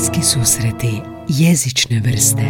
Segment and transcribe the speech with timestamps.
[0.00, 2.42] Bliski susreti jezične vrste.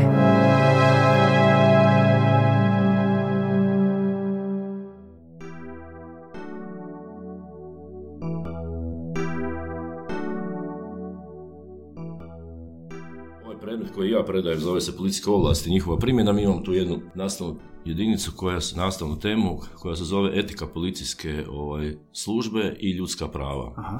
[13.44, 16.32] Ovaj predmet koji ja predajem zove se policijske ovlasti, njihova primjena.
[16.32, 21.44] Mi imamo tu jednu nastavnu jedinicu koja se nastavnu temu koja se zove etika policijske
[21.48, 23.74] ovaj, službe i ljudska prava.
[23.76, 23.98] Aha.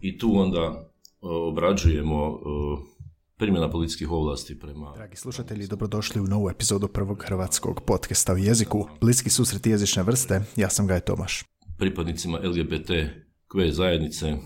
[0.00, 0.91] I tu onda
[1.22, 2.78] obrađujemo o,
[3.36, 4.92] primjena policijskih ovlasti prema...
[4.94, 8.86] Dragi slušatelji, dobrodošli u novu epizodu prvog hrvatskog podcasta o jeziku.
[9.00, 11.44] Bliski susret jezične vrste, ja sam Gaj Tomaš.
[11.78, 12.90] pripadnicima LGBT
[13.48, 14.36] kve zajednice,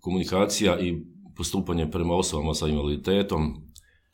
[0.00, 1.02] komunikacija i
[1.36, 3.54] postupanje prema osobama sa invaliditetom.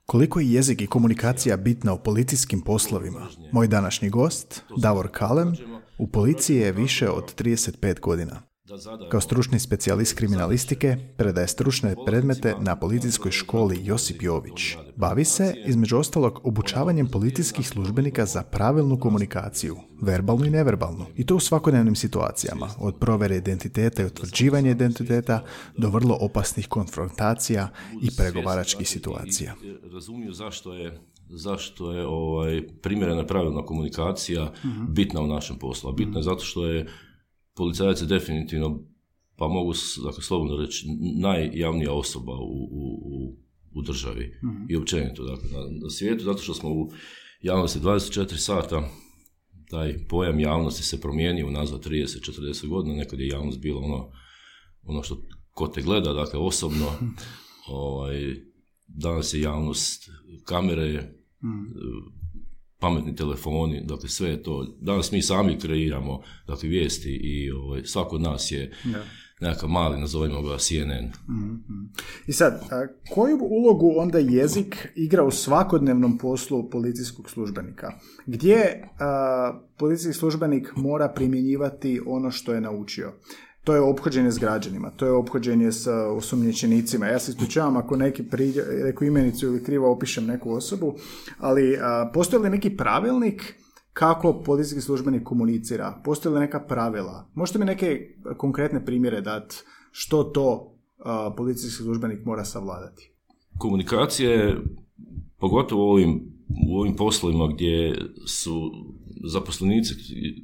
[0.06, 3.26] Koliko je jezik i komunikacija bitna u policijskim poslovima?
[3.52, 5.52] Moj današnji gost, Davor Kalem,
[5.98, 8.51] u policiji je više od 35 godina.
[9.10, 14.76] Kao stručni specijalist kriminalistike predaje stručne predmete na policijskoj školi Josip Jović.
[14.96, 21.36] Bavi se, između ostalog, obučavanjem policijskih službenika za pravilnu komunikaciju, verbalnu i neverbalnu, i to
[21.36, 25.44] u svakodnevnim situacijama, od provere identiteta i utvrđivanja identiteta
[25.78, 27.68] do vrlo opasnih konfrontacija
[28.02, 29.54] i pregovaračkih situacija.
[29.92, 30.98] razumiju zašto je
[31.34, 34.52] zašto je ovaj, primjerena pravilna komunikacija
[34.88, 35.92] bitna u našem poslu.
[35.92, 36.86] Bitna je zato što je
[37.54, 38.84] policajac je definitivno,
[39.36, 39.72] pa mogu
[40.04, 40.86] dakle, slobodno reći,
[41.20, 43.36] najjavnija osoba u, u,
[43.72, 46.90] u, državi i općenito dakle, na, na svijetu, zato što smo u
[47.42, 48.88] javnosti 24 sata
[49.72, 54.10] taj pojam javnosti se promijenio unazad 30-40 godina, nekad je javnost bila ono,
[54.82, 56.86] ono što ko te gleda, dakle osobno,
[57.68, 58.36] ovaj,
[58.86, 60.10] danas je javnost
[60.44, 61.14] kamere,
[62.82, 68.16] pametni telefoni, dakle sve je to, danas mi sami kreiramo dakle, vijesti i ovaj, svako
[68.16, 68.72] od nas je
[69.42, 71.12] nekakav mali, nazovimo ga CNN.
[72.26, 77.92] I sad, a, koju ulogu onda jezik igra u svakodnevnom poslu policijskog službenika?
[78.26, 83.12] Gdje a, policijski službenik mora primjenjivati ono što je naučio?
[83.64, 87.06] To je ophođenje s građanima, to je ophođenje s osumnjičenicima.
[87.06, 90.94] Ja se ispričavam ako neki priđe, neku imenicu ili krivo opišem neku osobu,
[91.38, 93.54] ali a, postoji li neki pravilnik
[93.92, 96.00] kako policijski službenik komunicira?
[96.04, 97.30] Postoje li neka pravila?
[97.34, 98.00] Možete mi neke
[98.36, 99.56] konkretne primjere dati
[99.90, 103.12] što to a, policijski službenik mora savladati?
[103.58, 104.56] Komunikacija je,
[105.38, 106.20] pogotovo u ovim,
[106.70, 107.94] u ovim poslovima gdje
[108.26, 108.70] su
[109.24, 109.94] zaposlenici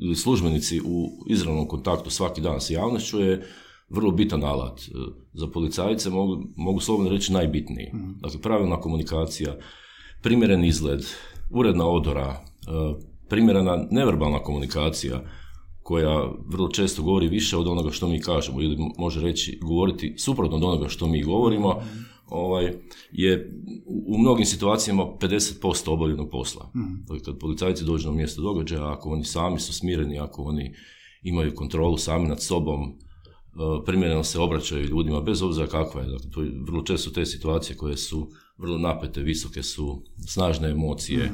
[0.00, 3.47] ili službenici u izravnom kontaktu svaki dan s javnošću je
[3.89, 4.81] vrlo bitan alat.
[4.81, 4.84] E,
[5.33, 7.91] Za policajce mogu, mogu slobodno reći najbitniji.
[8.21, 9.56] Dakle, pravilna komunikacija,
[10.22, 11.05] primjeren izgled,
[11.50, 12.41] uredna odora, e,
[13.28, 15.22] primjerena neverbalna komunikacija,
[15.83, 20.56] koja vrlo često govori više od onoga što mi kažemo ili može reći govoriti suprotno
[20.56, 21.83] od onoga što mi govorimo,
[22.31, 22.72] ovaj,
[23.12, 23.53] je
[23.87, 26.71] u mnogim situacijama 50% obavljenog posla.
[27.00, 30.75] Dakle, kad policajci dođu na mjesto događaja, ako oni sami su smireni, ako oni
[31.22, 36.09] imaju kontrolu sami nad sobom, e, primjereno se obraćaju ljudima, bez obzira kakva je.
[36.09, 38.28] Dakle, to je vrlo često te situacije koje su
[38.59, 41.25] vrlo napete, visoke su, snažne emocije.
[41.25, 41.31] E,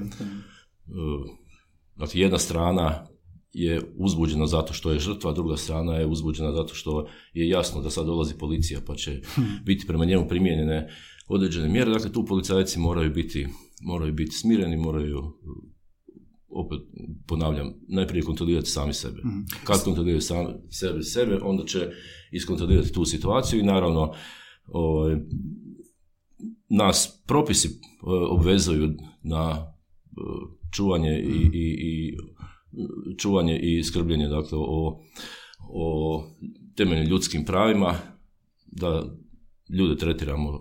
[1.96, 3.06] Dakle, jedna strana
[3.54, 7.90] je uzbuđena zato što je žrtva, druga strana je uzbuđena zato što je jasno da
[7.90, 9.20] sad dolazi policija pa će
[9.66, 10.88] biti prema njemu primijenjene
[11.28, 11.90] određene mjere.
[11.90, 13.46] Dakle, tu policajci moraju biti,
[13.82, 15.22] moraju biti smireni, moraju
[16.48, 16.78] opet
[17.26, 19.22] ponavljam, najprije kontrolirati sami sebe.
[19.64, 21.90] Kad kontroliraju sami sebe, sebe, onda će
[22.32, 24.14] iskontrolirati tu situaciju i naravno
[24.66, 25.16] ovaj,
[26.68, 27.72] nas propisi e,
[28.30, 29.64] obvezuju na e,
[30.70, 32.16] čuvanje i, i, i
[33.18, 35.00] čuvanje i skrbljenje dakle o,
[35.68, 36.22] o
[36.76, 37.94] temeljnim ljudskim pravima
[38.66, 39.04] da
[39.78, 40.58] ljude tretiramo e,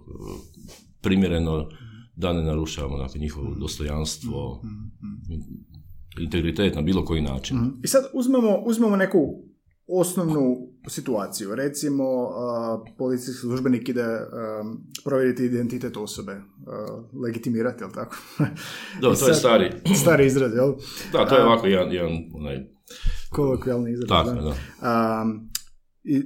[1.01, 1.69] primjereno
[2.15, 4.61] da ne narušavamo dakle, njihovo dostojanstvo
[6.19, 7.57] integritet na bilo koji način.
[7.83, 9.19] I sad uzmemo, uzmemo neku
[9.87, 10.57] osnovnu
[10.87, 11.55] situaciju.
[11.55, 14.25] Recimo, a, policijski službenik ide a,
[15.05, 16.41] provjeriti identitet osobe, a,
[17.25, 18.15] legitimirati, jel tako?
[19.01, 19.71] Da, to je stari.
[19.95, 20.73] Stari izraz, jel?
[21.11, 22.57] Da, to je ovako jedan, jedan onaj,
[23.31, 24.41] Kolokvijalni izraz, tako, da.
[24.41, 24.53] da.
[24.81, 25.25] A,
[26.03, 26.23] i-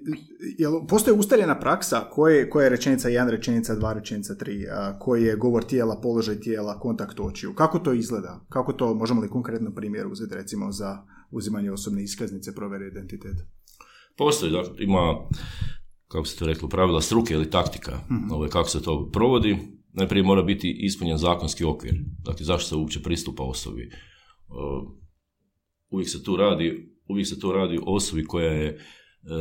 [0.58, 5.24] jel postoji ustaljena praksa koje, koja je rečenica 1, rečenica 2, rečenica 3, a, koji
[5.24, 7.54] je govor tijela, položaj tijela, kontakt očiju.
[7.56, 8.40] Kako to izgleda?
[8.50, 10.98] Kako to, možemo li konkretno primjer uzeti recimo za
[11.32, 13.44] uzimanje osobne iskaznice, provjere identiteta?
[14.18, 15.28] Postoji, dakle, ima,
[16.08, 18.00] kako se to reklo, pravila struke ili taktika,
[18.32, 19.58] ovaj, kako se to provodi.
[19.94, 23.90] Najprije mora biti ispunjen zakonski okvir, dakle, zašto se uopće pristupa osobi.
[24.48, 24.92] Uh,
[25.90, 28.78] uvijek se tu radi, uvijek se tu radi osobi koja je e,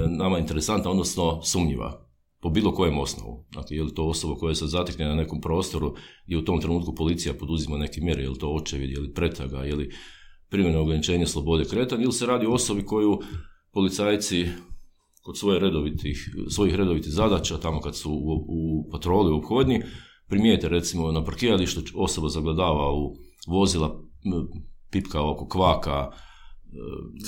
[0.09, 2.07] nama interesantna, odnosno sumnjiva.
[2.41, 3.47] po bilo kojem osnovu.
[3.55, 5.95] Dakle, je li to osoba koja se zatekne na nekom prostoru
[6.27, 9.65] i u tom trenutku policija poduzima neke mjere, je li to očevid, je li pretraga,
[9.65, 9.91] je li
[10.49, 13.21] primjeno ograničenje slobode kretanja ili se radi o osobi koju
[13.73, 14.47] policajci
[15.23, 19.83] kod svoje redovitih, svojih redovitih zadaća, tamo kad su u, u patroli, u obhodnji,
[20.29, 23.17] primijete recimo na parkiralištu osoba zagledava u
[23.47, 24.03] vozila,
[24.91, 26.11] pipka oko kvaka,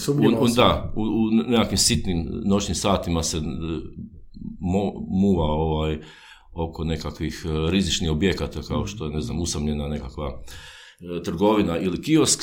[0.04, 3.40] Sumnjiva da, u, u nekakvim sitnim noćnim satima se
[5.10, 5.98] muva ovaj,
[6.52, 10.42] oko nekakvih e, rizičnih objekata kao što je, ne znam, usamljena nekakva
[11.18, 12.42] e, trgovina ili kiosk.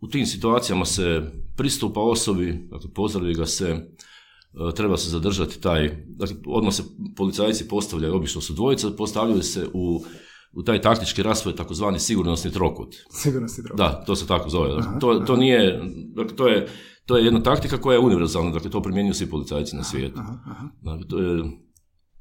[0.00, 1.22] U tim situacijama se
[1.56, 6.82] pristupa osobi, dakle pozdravi ga se, e, treba se zadržati taj, dakle odmah se
[7.16, 10.04] policajci postavljaju, obično su dvojica, postavljaju se u,
[10.52, 12.96] u taj taktički raspoj takozvani sigurnosni trokut.
[13.10, 13.78] Sigurnosni trokut.
[13.78, 14.74] Da, to se tako zove.
[14.74, 15.80] Dakle, to, to nije,
[16.14, 16.68] dakle, to je
[17.08, 20.20] to je jedna taktika koja je univerzalna, dakle to primjenjuju svi policajci na svijetu.
[20.82, 21.44] Dakle, to je,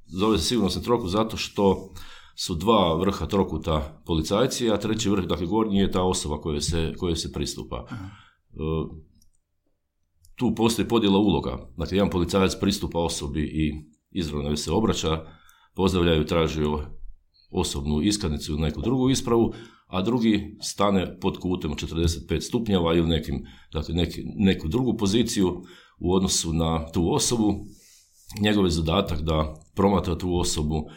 [0.05, 1.93] zove se sigurnosni trokut zato što
[2.39, 6.93] su dva vrha trokuta policajci, a treći vrh, dakle gornji je ta osoba koja se,
[6.97, 7.85] koja se pristupa.
[7.89, 7.95] E,
[10.35, 11.69] tu postoji podjela uloga.
[11.77, 13.73] Dakle, jedan policajac pristupa osobi i
[14.11, 15.25] izravno se obraća,
[15.75, 16.61] pozdravljaju, traži
[17.51, 19.53] osobnu iskaznicu ili neku drugu ispravu,
[19.87, 25.61] a drugi stane pod kutem 45 stupnjeva ili nekim, dakle, neki, neku drugu poziciju
[25.99, 27.53] u odnosu na tu osobu.
[28.41, 30.89] Njegov je zadatak da promatra tu osobu, e,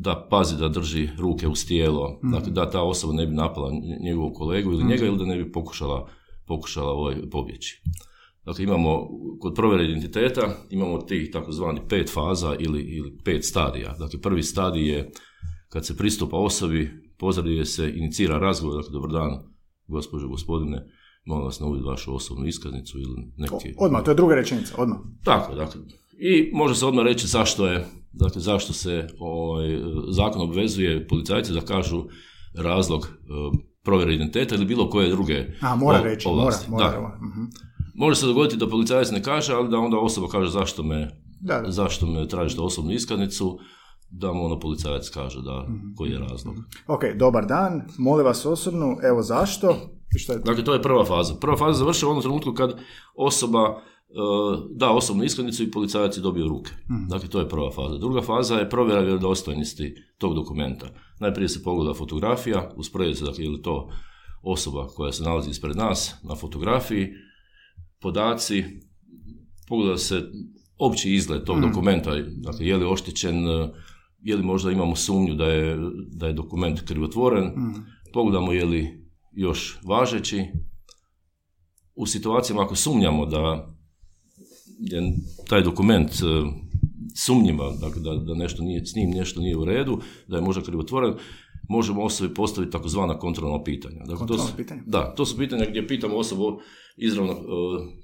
[0.00, 3.70] da pazi da drži ruke uz tijelo, mm dakle da ta osoba ne bi napala
[4.04, 5.06] njegovog kolegu ili njega mhm.
[5.06, 6.08] ili da ne bi pokušala,
[6.46, 7.82] pokušala ovaj, pobjeći.
[8.44, 9.08] Dakle, imamo
[9.40, 13.94] kod provjere identiteta imamo tih takozvani pet faza ili, ili pet stadija.
[13.98, 15.10] Dakle, prvi stadij je
[15.68, 19.38] kad se pristupa osobi, pozdravljuje se, inicira razgovor, dakle, dobar dan,
[19.86, 20.86] gospođo, gospodine,
[21.24, 23.74] molim vas na uvid vašu osobnu iskaznicu ili neki...
[23.78, 24.98] Odmah, to je druga rečenica, odmah.
[25.24, 25.80] Tako, dakle.
[26.20, 29.78] I može se odmah reći zašto je, dakle, zašto se ovaj,
[30.08, 32.04] zakon obvezuje policajce da kažu
[32.54, 37.16] razlog uh, provjere identiteta ili bilo koje druge A, mora reći, mora, mora.
[37.16, 37.44] Mhm.
[37.94, 41.10] Može se dogoditi da policajac ne kaže, ali da onda osoba kaže zašto me,
[41.40, 43.58] da, zašto me tražite osobnu iskaznicu,
[44.10, 45.94] da mu ono policajac kaže da, mhm.
[45.96, 46.54] koji je razlog.
[46.86, 49.76] Ok, dobar dan, molim vas osobnu, evo zašto?
[50.16, 51.34] I što je Dakle, to je prva faza.
[51.34, 52.80] Prva faza završava u onom trenutku kad
[53.14, 53.97] osoba e,
[54.70, 56.70] da osobnu iskaznicu i policajac je dobio ruke.
[56.90, 57.08] Mhm.
[57.08, 57.98] Dakle, to je prva faza.
[57.98, 60.86] Druga faza je provjera vjerodostojnosti tog dokumenta.
[61.20, 63.90] Najprije se pogleda fotografija, usporedi se, dakle, je li to
[64.42, 67.08] osoba koja se nalazi ispred nas na fotografiji,
[68.00, 68.64] podaci,
[69.68, 70.22] pogleda se
[70.78, 71.68] opći izgled tog mhm.
[71.68, 73.44] dokumenta, dakle, je li oštećen
[74.22, 75.78] je li možda imamo sumnju da je,
[76.12, 77.86] da je dokument krivotvoren, mm.
[78.12, 80.44] pogledamo je li još važeći.
[81.94, 83.74] U situacijama ako sumnjamo da
[84.78, 85.12] je
[85.48, 86.24] taj dokument e,
[87.14, 90.62] sumnjiva, dakle da, da nešto nije, s njim nešto nije u redu, da je možda
[90.62, 91.14] krivotvoren,
[91.68, 94.04] možemo osobi postaviti takozvana kontrolna pitanja.
[94.04, 94.82] Dakle, to su, pitanja?
[94.86, 96.60] Da, to su pitanja gdje pitamo osobu
[96.96, 97.38] izravno uh,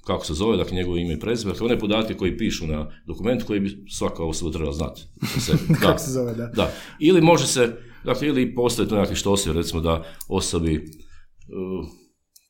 [0.07, 3.43] kako se zove, dakle njegovo ime i prezime, dakle one podatke koji pišu na dokument
[3.43, 5.03] koji bi svaka osoba trebala znati.
[5.83, 6.47] kako se zove, da.
[6.47, 6.73] da.
[7.01, 12.04] Ili može se, dakle, ili postoji to nekakvi štosio, recimo da osobi uh,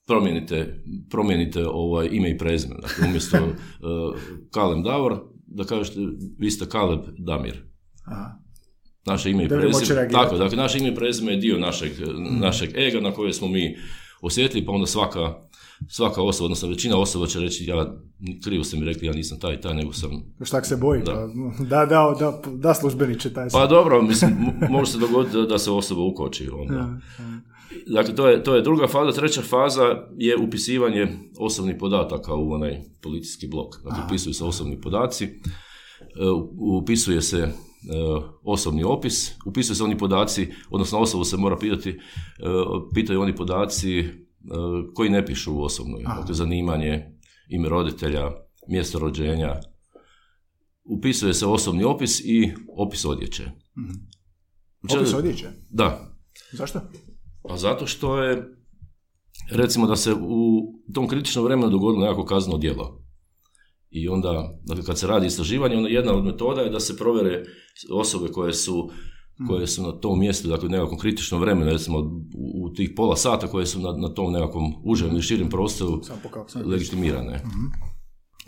[0.06, 2.74] promijenite, promijenite ovaj ime i prezime.
[2.82, 4.20] Dakle, umjesto uh,
[4.50, 6.00] Kalem Davor, da kažete
[6.38, 7.62] vi ste Kaleb Damir.
[8.04, 8.38] Aha.
[9.06, 10.08] Naše ime i prezime.
[10.12, 12.40] Tako, dakle, naše ime i prezime je dio našeg, mm.
[12.40, 13.76] našeg ega na koje smo mi
[14.22, 15.34] osjetili, pa onda svaka,
[15.88, 17.96] svaka osoba, odnosno većina osoba će reći, ja,
[18.44, 20.10] krivo ste mi rekli, ja nisam taj taj, nego sam...
[20.44, 21.02] Šta se boji?
[21.02, 21.12] Da,
[21.58, 24.32] pa, da, da, da, da službeniče taj Pa dobro, mislim,
[24.70, 26.88] može se dogoditi da, se osoba ukoči onda.
[27.86, 29.12] Dakle, to je, to je druga faza.
[29.12, 33.74] Treća faza je upisivanje osobnih podataka u onaj policijski blok.
[33.84, 35.30] Dakle, upisuju se osobni podaci, e,
[36.58, 37.48] upisuje se
[37.84, 37.96] E,
[38.42, 41.96] osobni opis, upisuju se oni podaci, odnosno osobu se mora pitati, e,
[42.94, 44.04] pitaju oni podaci
[44.94, 47.06] koji ne pišu u osobnoj, dakle zanimanje,
[47.48, 48.30] ime roditelja,
[48.68, 49.60] mjesto rođenja,
[50.84, 53.44] upisuje se osobni opis i opis odjeće.
[53.76, 54.14] mm
[54.98, 55.48] Opis odjeće?
[55.70, 56.16] Da.
[56.52, 56.80] Zašto?
[57.48, 58.56] Pa zato što je,
[59.50, 63.00] recimo da se u tom kritičnom vremenu dogodilo nekako kazneno djelo.
[63.90, 67.44] I onda, dakle, kad se radi istraživanje, onda jedna od metoda je da se provere
[67.92, 68.90] osobe koje su
[69.48, 71.98] koje su na tom mjestu, dakle u nekakvom kritičnom vremenu, recimo
[72.54, 76.00] u, tih pola sata koje su na, na tom nekakvom užem ili širim prostoru
[76.64, 77.36] legitimirane.
[77.36, 77.66] Mhm.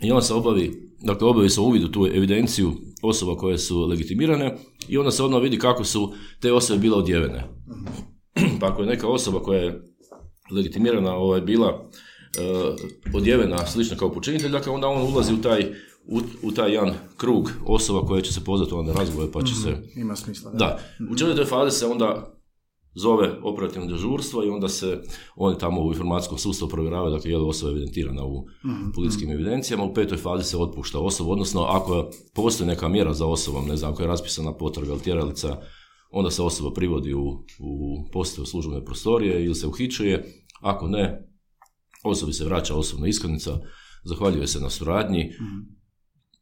[0.01, 4.57] I onda se obavi, dakle obavi se uvid u tu evidenciju osoba koje su legitimirane
[4.87, 7.43] i onda se odmah vidi kako su te osobe bile odjevene.
[8.57, 8.65] Mhm.
[8.65, 9.81] Pa ako je neka osoba koja je
[10.51, 12.75] legitimirana ovaj, bila uh,
[13.15, 15.73] odjevena slično kao počinitelj, dakle onda on ulazi u taj
[16.09, 19.69] u, u taj jedan krug osoba koje će se pozvati na razgovor pa će se...
[19.71, 19.99] Mhm.
[19.99, 20.51] Ima smisla.
[20.51, 20.57] Da.
[20.57, 20.79] Da,
[21.11, 22.33] u četvrtoj fazi se onda
[22.95, 25.01] zove operativno dežurstvo i onda se
[25.35, 28.91] oni tamo u informacijskom sustavu provjeravaju dakle je li osoba evidentirana u Mhm.
[28.95, 33.67] policijskim evidencijama, u petoj fazi se otpušta osoba, odnosno ako postoji neka mjera za osobom,
[33.67, 35.57] ne znam, ako je raspisana potraga ili tjeralica,
[36.11, 37.27] onda se osoba privodi u,
[37.59, 40.25] u postaju službene prostorije ili se uhićuje,
[40.61, 41.27] ako ne,
[42.03, 43.59] osobi se vraća osobna iskaznica,
[44.03, 45.59] zahvaljuje se na suradnji, Mhm.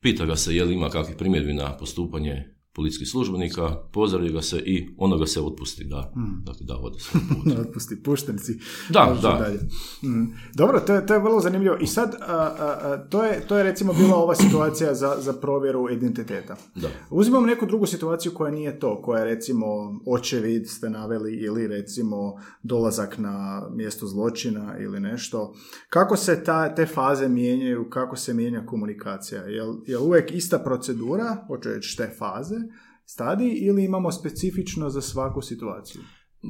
[0.01, 4.57] pita ga se je li ima kakvih primjedbi na postupanje policijskih službenika, pozdravi ga se
[4.57, 6.13] i onda ga se otpusti da,
[6.43, 6.97] dakle, da ode.
[7.45, 8.59] Ne otpusti, pušten si.
[8.89, 9.29] Da, da.
[9.29, 9.59] dalje.
[10.03, 10.33] Mm.
[10.53, 11.77] Dobro, to je, to je vrlo zanimljivo.
[11.81, 15.89] I sad, a, a, to, je, to je recimo bila ova situacija za, za provjeru
[15.89, 16.55] identiteta.
[16.75, 16.89] Da.
[17.09, 19.65] Uzimamo neku drugu situaciju koja nije to, koja je recimo
[20.05, 25.53] očevid ste naveli ili recimo dolazak na mjesto zločina ili nešto.
[25.89, 29.41] Kako se ta, te faze mijenjaju, kako se mijenja komunikacija?
[29.41, 32.64] Jel, jel uvijek ista procedura, hoću reći te faze,
[33.05, 36.01] stadij ili imamo specifično za svaku situaciju?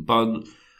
[0.07, 0.27] Pa,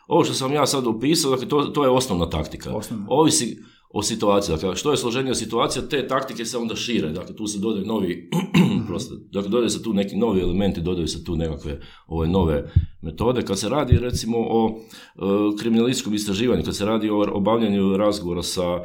[0.08, 2.75] ovo što sam ja sad opisao, dakle, to, to je osnovna taktika.
[2.75, 3.05] Osnovna.
[3.10, 3.58] Ovisi
[3.89, 4.55] o situaciji.
[4.55, 7.10] Dakle, što je složenija situacija, te taktike se onda šire.
[7.10, 8.29] Dakle, tu se dodaju novi,
[8.88, 13.41] prosto, dakle, dodaju se tu neki novi elementi, dodaju se tu nekakve ove nove metode.
[13.41, 15.22] Kad se radi, recimo, o e,
[15.60, 18.84] kriminalističkom istraživanju, kad se radi o obavljanju razgovora sa e,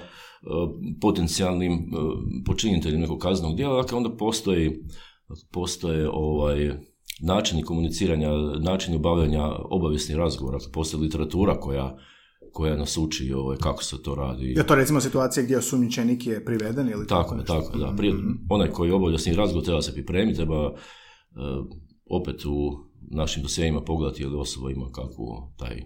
[1.01, 1.79] potencijalnim e,
[2.47, 4.83] počiniteljem nekog kaznenog djela, dakle, onda postoji
[5.53, 6.71] postoje ovaj,
[7.21, 11.97] načini komuniciranja, načini obavljanja obavijesnih razgovora, postoji literatura koja,
[12.53, 14.55] koja nas uči ovaj, kako se to radi.
[14.57, 17.95] Je to recimo situacija gdje osumnjičenik je priveden ili tako, Tako, tako, da.
[17.97, 18.15] Prije,
[18.51, 20.73] onaj koji obavlja s njim razgovor treba se pripremiti, treba e,
[22.11, 25.83] opet u našim dosjeima pogledati je li osoba ima kakvu taj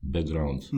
[0.00, 0.62] background.
[0.72, 0.76] O,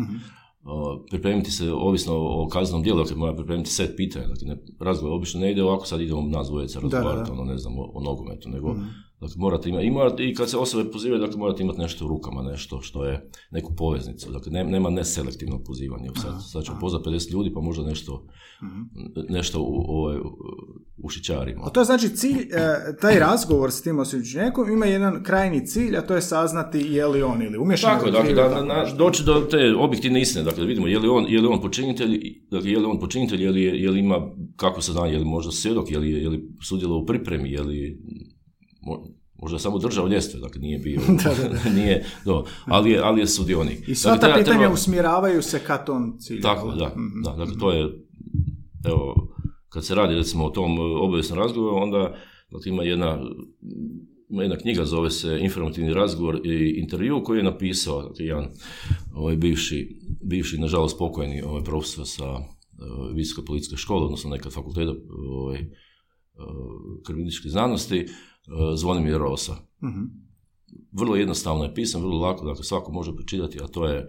[1.10, 5.40] pripremiti se, ovisno o kaznenom dijelu, dakle mora pripremiti set pitanja, dakle ne, razgovor obično
[5.40, 8.76] ne ide ovako, sad idemo nas dvojica razgovarati, ono, ne znam, o, o nogometu, nego
[9.20, 12.08] dakle, morate imati, i, morate, i kad se osobe pozivaju, dakle morate imati nešto u
[12.08, 17.08] rukama, nešto što je neku poveznicu, dakle ne- nema neselektivnog pozivanja, sad, sad ćemo pozvati
[17.08, 18.26] 50 ljudi pa možda nešto,
[19.28, 20.22] nešto u, ovaj, u,
[20.98, 21.64] ušićarimo.
[21.64, 22.46] A to je znači cilj, e,
[23.00, 27.22] taj razgovor s tim osumnjičenikom ima jedan krajni cilj, a to je saznati je li
[27.22, 27.98] on ili umješan.
[27.98, 30.98] Tako, dakle, da, tako na, na- doći do te objektivne istine, dakle, da vidimo je
[30.98, 32.20] li on, je li on počinitelj,
[32.50, 34.16] dakle, je li on počinitelj, je li, je, li ima,
[34.56, 37.62] kako se zna, je li možda svjedok, je li, je li sudjelovao u pripremi, je
[37.62, 37.98] li,
[39.38, 41.00] možda samo držao ljestve, dakle, nije bio,
[41.78, 43.88] nije, do, ali je, ali je sudionik.
[43.88, 46.40] I sva Dakle, ta treba- pitanja treba- usmjeravaju se ka tom cilju.
[46.42, 47.82] Tako, da, da, dakle, to je,
[48.84, 49.28] evo,
[49.68, 52.14] kad se radi, recimo, o tom obavijesnom razgovoru, onda,
[52.50, 53.20] dakle, ima jedna,
[54.28, 58.48] ima jedna knjiga, zove se Informativni razgovor i intervju, koji je napisao, dakle, jedan
[59.14, 62.42] ovaj bivši, bivši, nažalost, pokojni ovaj profesor sa uh,
[63.14, 64.92] Visoke policijske škole, odnosno nekad fakulteta
[65.28, 65.66] ovaj, uh,
[67.06, 68.10] kriminalističkih znanosti, uh,
[68.76, 69.56] Zvonimir Rosa.
[69.84, 70.02] Mhm.
[70.92, 74.08] Vrlo jednostavno je pisan, vrlo lako, dakle svako može pročitati, a to je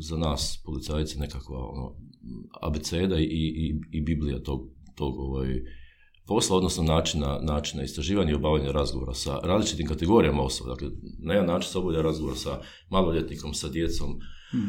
[0.00, 1.94] za nas policajci nekakva ono,
[2.62, 4.60] abeceda i, i, i biblija tog,
[4.94, 5.62] tog ovaj,
[6.26, 10.70] posla, odnosno načina, načina istraživanja i obavljanja razgovora sa različitim kategorijama osoba.
[10.70, 10.88] Dakle,
[11.18, 14.18] na jedan način se obavlja razgovor sa maloljetnikom, sa djecom,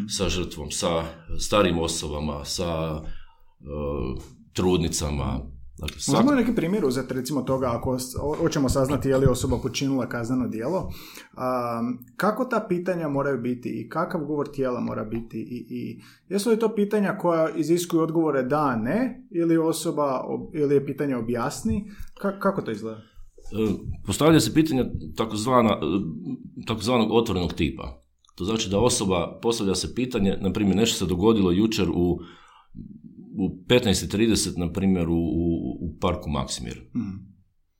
[0.10, 1.04] sa žrtvom, sa
[1.40, 5.40] starim osobama, sa uh, trudnicama.
[5.80, 7.98] Dakle, svak- Možemo neki primjer uzeti recimo toga ako
[8.38, 10.90] hoćemo saznati je li osoba počinila kazneno djelo,
[11.34, 11.82] a,
[12.16, 16.60] kako ta pitanja moraju biti i kakav govor tijela mora biti i, i jesu li
[16.60, 22.40] to pitanja koja iziskuju odgovore da, ne ili osoba ob- ili je pitanje objasni, Ka-
[22.40, 22.98] kako to izgleda?
[22.98, 23.74] E,
[24.06, 25.76] Postavlja se pitanja takozvana, e,
[26.68, 28.04] takozvanog otvorenog tipa.
[28.36, 32.20] To znači da osoba, postavlja se pitanje, na primjer, nešto se dogodilo jučer u,
[33.38, 36.82] u 15.30, na primjer, u, u, u parku Maksimir.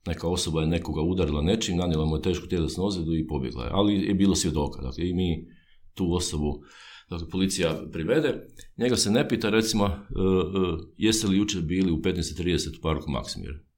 [0.06, 3.70] Neka osoba je nekoga udarila nečim, nanijela mu je tešku tjelesnu ozljedu i pobjegla je.
[3.72, 4.82] Ali je bilo svjedoka.
[4.82, 5.46] Dakle, i mi
[5.94, 6.60] tu osobu,
[7.10, 8.46] dakle, policija privede.
[8.76, 10.02] Njega se ne pita, recimo, e, e,
[10.96, 13.69] jeste li jučer bili u 15.30 u parku Maksimir.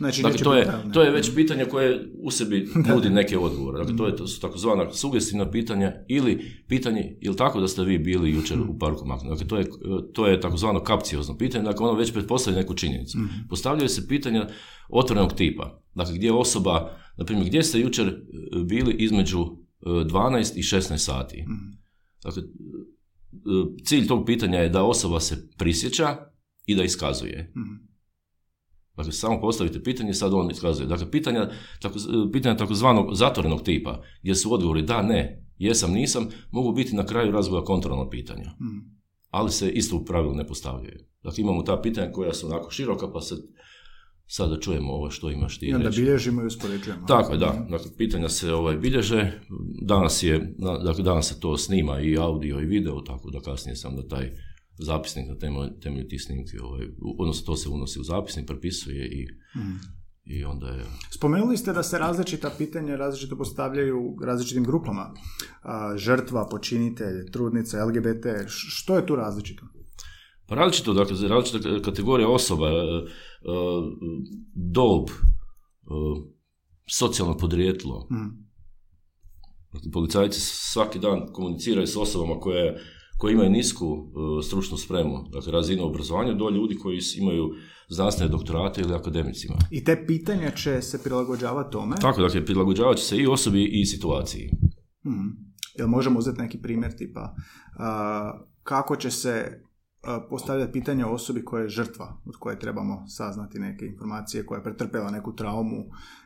[0.00, 0.92] Znači, Dakle, to je, pravne.
[0.92, 3.78] to je već pitanje koje u sebi nudi neke odgovore.
[3.78, 7.98] Dakle, to je to su takozvana sugestivna pitanja ili pitanje, ili tako da ste vi
[7.98, 9.30] bili jučer u parku Makna?
[9.30, 9.66] Dakle, to je,
[10.12, 13.18] to je takozvano kapciozno pitanje, dakle, ono već pretpostavlja neku činjenicu.
[13.48, 14.48] Postavljaju se pitanja
[14.88, 15.82] otvorenog tipa.
[15.94, 18.14] Dakle, gdje osoba, na primjer, gdje ste jučer e,
[18.64, 21.44] bili između e, 12 i 16 sati?
[22.24, 22.46] Dakle, e,
[23.84, 26.16] cilj tog pitanja je da osoba se prisjeća
[26.66, 27.52] i da iskazuje.
[29.00, 30.86] Dakle, samo postavite pitanje, sad on iskazuje.
[30.86, 31.98] Dakle, pitanja, tako,
[32.32, 37.32] pitanja takozvanog zatvorenog tipa, gdje su odgovori da, ne, jesam, nisam, mogu biti na kraju
[37.32, 38.50] razgovora kontrolno pitanja.
[39.30, 40.98] Ali se isto u pravilu ne postavljaju.
[41.22, 43.34] Dakle, imamo ta pitanja koja su onako široka, pa se
[44.26, 46.00] sad da čujemo ovo što imaš ti I onda reći.
[46.00, 47.06] bilježimo i uspoređujemo.
[47.06, 47.66] Tako je, da.
[47.70, 49.32] Dakle, pitanja se ovaj, bilježe.
[49.82, 50.54] Danas je,
[50.84, 54.32] dakle, danas se to snima i audio i video, tako da kasnije sam da taj
[54.80, 59.06] zapisnik na temelju, temelju tih snimki, ovaj, u- odnosno to se unosi u zapisnik, prepisuje
[59.06, 59.26] i,
[60.24, 60.84] i onda je...
[61.10, 65.14] Spomenuli ste da se različita pitanja različito postavljaju različitim grupama.
[65.62, 68.26] A, žrtva, počinitelj, trudnica, LGBT.
[68.48, 69.62] Što je tu različito?
[70.46, 73.06] Pa različito, dakle, za različite kategorije osoba, e, e,
[74.54, 75.14] dob, e,
[76.90, 78.08] socijalno podrijetlo.
[78.10, 78.50] Mm.
[79.72, 82.80] Dakle, Policajci svaki dan komuniciraju s osobama koje,
[83.20, 87.50] koje imaju nisku e, stručnu spremu, dakle razinu obrazovanja, do ljudi koji imaju
[87.88, 89.54] znanstvene doktorate ili akademicima.
[89.70, 91.96] I te pitanja će se prilagođavati tome.
[92.00, 94.50] Tako, dakle, prilagođavat će se i osobi i situaciji.
[95.06, 95.28] Mhm.
[95.78, 97.34] Jel možemo uzeti neki primjer tipa
[97.78, 99.62] a, kako će se
[100.30, 104.64] postavljati pitanja o osobi koja je žrtva, od koje trebamo saznati neke informacije, koja je
[104.64, 105.84] pretrpjela neku traumu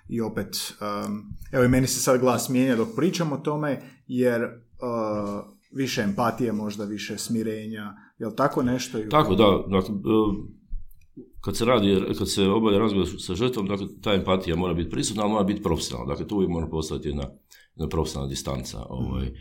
[0.08, 0.74] i opet,
[1.06, 4.40] um, evo i meni se sad glas mijenja dok pričam o tome, jer
[5.74, 8.98] više empatije, možda više smirenja, jel tako nešto?
[8.98, 10.00] i Tako, da, dakle, e,
[11.40, 15.22] kad se radi, kad se obavlja razgovor sa žrtvom, dakle, ta empatija mora biti prisutna,
[15.22, 16.12] ali mora biti profesionalna.
[16.12, 17.22] Dakle, tu uvijek mora postati jedna,
[17.76, 18.86] jedna profesionalna distanca.
[18.88, 19.32] Ovaj, e,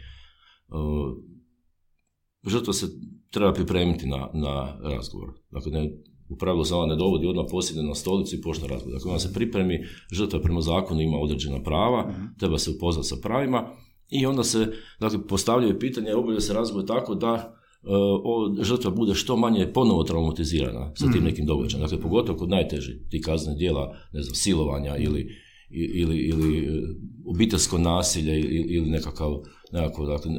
[2.47, 2.87] žrtva se
[3.29, 5.29] treba pripremiti na, na razgovor.
[5.51, 5.91] Dakle, ne,
[6.29, 8.93] u pravilu se ona ne dovodi odmah posjedne na stolicu i počne razgovor.
[8.93, 9.79] Dakle, ona se pripremi,
[10.11, 13.75] žrtva prema zakonu ima određena prava, treba se upoznati sa pravima
[14.09, 14.67] i onda se
[14.99, 17.87] dakle, postavljaju pitanje, obavlja se razgovor tako da e,
[18.23, 21.81] o, žrtva bude što manje ponovo traumatizirana sa tim nekim događajem.
[21.81, 25.27] Dakle, pogotovo kod najtežih tih kaznenih djela, ne znam, silovanja ili,
[25.69, 26.81] ili, ili e,
[27.25, 29.31] obiteljsko nasilje ili, ili nekakav,
[29.71, 30.31] nekako, dakle,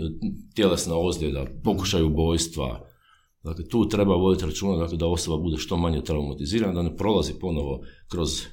[0.55, 2.89] tjelesna ozljeda, pokušaj ubojstva.
[3.43, 7.33] Dakle, tu treba voditi računa dakle, da osoba bude što manje traumatizirana, da ne prolazi
[7.41, 7.81] ponovo
[8.11, 8.47] kroz, e,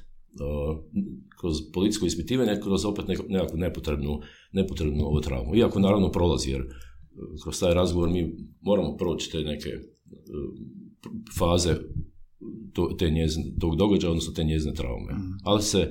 [1.40, 4.20] kroz policijsko ispitivanje, kroz opet nekakvu nepotrebnu,
[4.52, 5.56] nepotrebnu ovu traumu.
[5.56, 6.66] Iako naravno prolazi, jer e,
[7.42, 9.80] kroz taj razgovor mi moramo proći te neke e,
[11.38, 11.76] faze
[12.72, 15.14] to, te njezine, tog događaja, odnosno te njezine traume.
[15.44, 15.90] Ali se e,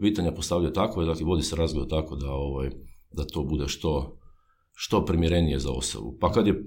[0.00, 2.70] pitanja postavljaju tako, dakle vodi se razgovor tako da, ovaj,
[3.12, 4.18] da to bude što,
[4.72, 6.16] što primjerenije za osobu.
[6.20, 6.64] Pa kad, je,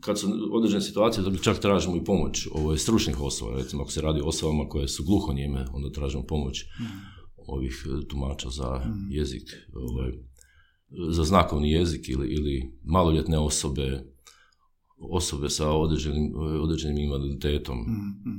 [0.00, 4.00] kad su određene situacije, dakle čak tražimo i pomoć ovaj, stručnih osoba, recimo ako se
[4.00, 6.64] radi o osobama koje su gluhonijeme, onda tražimo pomoć
[7.46, 10.12] ovih e, tumača za jezik, ovaj,
[11.10, 14.00] za znakovni jezik ili, ili maloljetne osobe,
[14.96, 17.78] osobe sa određenim, određenim invaliditetom.
[17.78, 18.30] Mhm.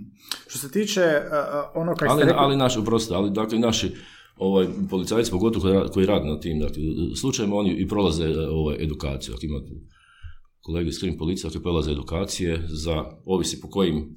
[0.48, 2.40] Što se tiče a, ono kad Ali, ste rekli...
[2.40, 3.92] ali naši, oprostite, ali dakle naši
[4.38, 6.84] ovaj, policajci, pogotovo koji, koji rade na tim dakle,
[7.16, 9.34] slučajevima, oni i prolaze e, ovaj, edukaciju.
[9.34, 9.70] Dakle, imate
[10.62, 14.16] kolege iz krim policije koji prolaze edukacije za, ovisi po kojim,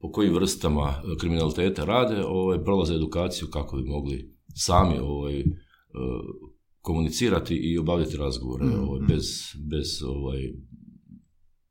[0.00, 5.44] po kojim vrstama e, kriminaliteta rade, ovaj, prolaze edukaciju kako bi mogli sami ovaj, e,
[6.84, 9.24] komunicirati i obavljati razgovore ovaj, bez,
[9.70, 10.40] bez ovaj,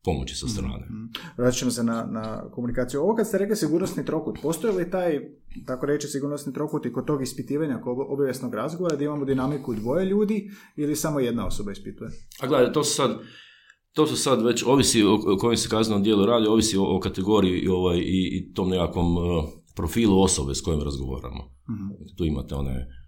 [0.03, 0.87] pomoći sa strane.
[1.37, 3.01] Vratit ćemo se na, na komunikaciju.
[3.01, 5.19] Ovo kad ste rekli sigurnosni trokut, postoji li taj,
[5.65, 10.05] tako reći, sigurnosni trokut i kod tog ispitivanja, kod obavijesnog razgovora, da imamo dinamiku dvoje
[10.05, 12.09] ljudi ili samo jedna osoba ispituje?
[12.41, 13.11] A gledaj, to su sad,
[13.93, 17.59] to su sad već, ovisi o, kojem se kaznenom dijelu radi, ovisi o, o kategoriji
[17.59, 21.53] i, ovaj, i, i tom nekakvom eh, profilu osobe s kojim razgovaramo.
[22.17, 23.02] Tu imate one,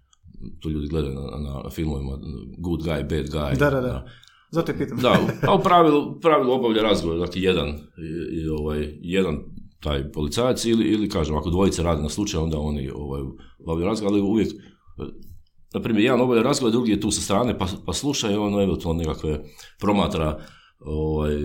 [0.60, 2.18] tu ljudi gledaju na, na filmovima
[2.58, 3.58] good guy, bad guy.
[3.58, 4.06] Da, da, da.
[4.50, 4.98] Zato je pitam.
[4.98, 5.18] Da,
[5.48, 9.38] a u pravilu, pravilu obavlja razgovor, dakle jedan, i, i, ovaj, jedan
[9.80, 13.22] taj policajac ili, ili kažem, ako dvojice rade na slučaju, onda oni ovaj,
[13.58, 14.52] obavljaju razgovor, ali uvijek,
[15.74, 18.62] na primjer, jedan obavlja razgovor, drugi je tu sa strane, pa, pa sluša i on
[18.62, 19.44] eventualno nekakve
[19.80, 20.38] promatra
[20.80, 21.36] ovaj,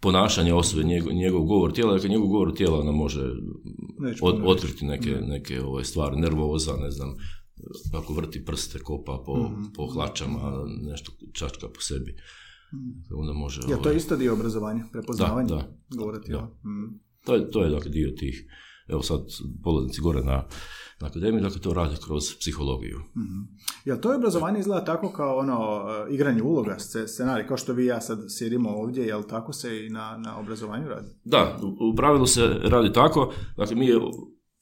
[0.00, 3.20] ponašanje osobe, njegov, njegov govor tijela, dakle njegov govor tijela nam može
[3.98, 7.14] Neću od, otkriti neke, neke ovaj, stvari, nervoza, ne znam,
[7.92, 9.62] kako vrti prste, kopa po, Mhm.
[9.76, 12.16] po hlačama, nešto čačka po sebi.
[13.12, 13.60] Onda može...
[13.60, 15.48] Je to ovaj, isto dio obrazovanja, prepoznavanje?
[15.48, 15.96] Da, da.
[15.96, 16.42] Govora tijela.
[16.42, 16.68] Da.
[16.70, 17.00] Mm.
[17.24, 18.44] To je, to je dakle dio tih,
[18.88, 19.20] evo sad
[19.62, 20.44] polaznici gore na,
[21.00, 23.00] na akademiji, dakle to rade kroz psihologiju.
[23.84, 27.82] Jel to obrazovanje izgleda tako kao ono e, igranje uloga, sce- scenarij, kao što vi
[27.82, 31.10] i ja sad sjedimo ovdje, jel tako se i na, na obrazovanju radi?
[31.24, 33.90] Da, u, u pravilu se radi tako, dakle mi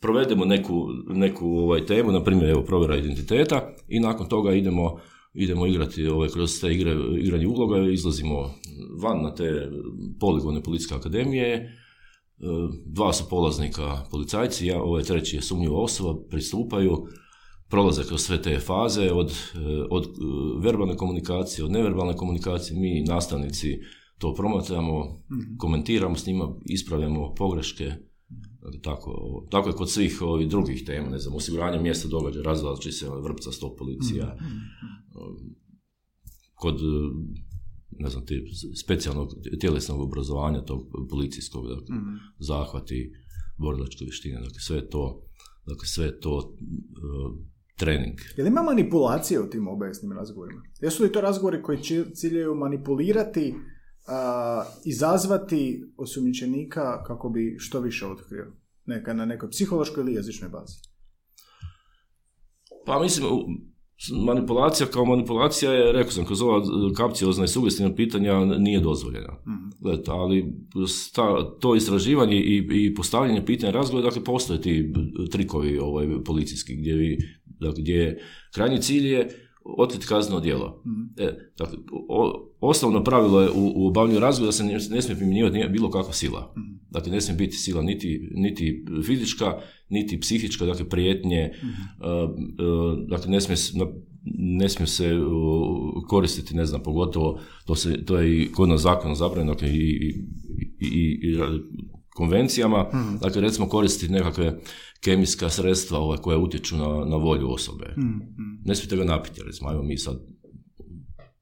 [0.03, 4.99] provedemo neku, neku ovaj, temu, na primjer evo provjera identiteta i nakon toga idemo
[5.35, 8.51] idemo igrati ovaj, kroz te igre, igranje uloga, izlazimo
[9.03, 9.71] van na te
[10.21, 11.79] poligone policijske akademije,
[12.43, 12.45] E,
[12.87, 17.07] dva su polaznika policajci, ja, ovaj treći je sumnjiva osoba, pristupaju,
[17.69, 19.59] prolaze kroz sve te faze, od, e,
[19.91, 20.09] od e,
[20.63, 23.79] verbalne komunikacije, od neverbalne komunikacije, mi nastavnici
[24.19, 25.23] to promatramo,
[25.59, 27.93] komentiramo s njima, ispravljamo pogreške,
[28.83, 29.13] tako,
[29.51, 33.53] tako je kod svih ovih drugih tema, ne znam, osiguranje mjesta događaja, razvlači se vrpca
[33.53, 34.37] sto policija,
[36.55, 36.81] kod
[37.99, 38.35] ne znam, te
[38.85, 39.29] specijalnog
[39.61, 41.97] tjelesnog obrazovanja tog policijskog, dakle,
[42.39, 43.13] zahvati,
[43.59, 45.23] borilačke vještine, dakle, sve to,
[45.67, 47.37] dakle, sve to uh,
[47.77, 48.19] trening.
[48.37, 50.63] Je li ima manipulacije u tim obajesnim razgovorima?
[50.81, 51.79] Jesu li to razgovori koji
[52.15, 53.55] ciljaju manipulirati,
[54.07, 58.53] a, izazvati osumnjičenika kako bi što više otkrio?
[58.87, 60.75] Neka na nekoj psihološkoj ili jezičnoj bazi?
[62.87, 63.27] Pa mislim,
[64.25, 66.63] manipulacija kao manipulacija je, rekao sam, kroz ova
[66.97, 69.33] kapciozna i sugestivna pitanja nije dozvoljena.
[69.33, 69.73] mm
[70.09, 70.55] ali
[71.61, 74.93] to istraživanje i, i postavljanje pitanja razgovora, dakle, postoje ti
[75.31, 78.21] trikovi ovaj, policijski gdje, vi, dakle, gdje
[78.55, 79.29] krajnji cilj je
[79.65, 80.83] otkriti kazneno djelo.
[80.87, 81.79] mm E, dakle,
[82.61, 86.13] osnovno pravilo je u, u obavljanju razgovora da se ne, ne smije primjenjivati bilo kakva
[86.13, 86.55] sila.
[86.57, 89.55] mm Dakle, ne smije biti sila niti, niti fizička,
[89.89, 91.69] niti psihička, dakle, prijetnje, mm
[93.09, 93.57] dakle, ne smije,
[94.39, 95.11] ne smije se
[96.09, 100.15] koristiti, ne znam, pogotovo, to, se, to je i kod nas zakona zabranjeno, dakle, i,
[100.81, 101.39] i, i, i
[102.15, 104.61] konvencijama, mm dakle, recimo koristiti nekakve
[105.01, 107.95] kemijska sredstva ovaj, koja utječu na, na volju osobe.
[107.97, 110.17] mm Ne smijete ga napiti, recimo, ajmo mi sad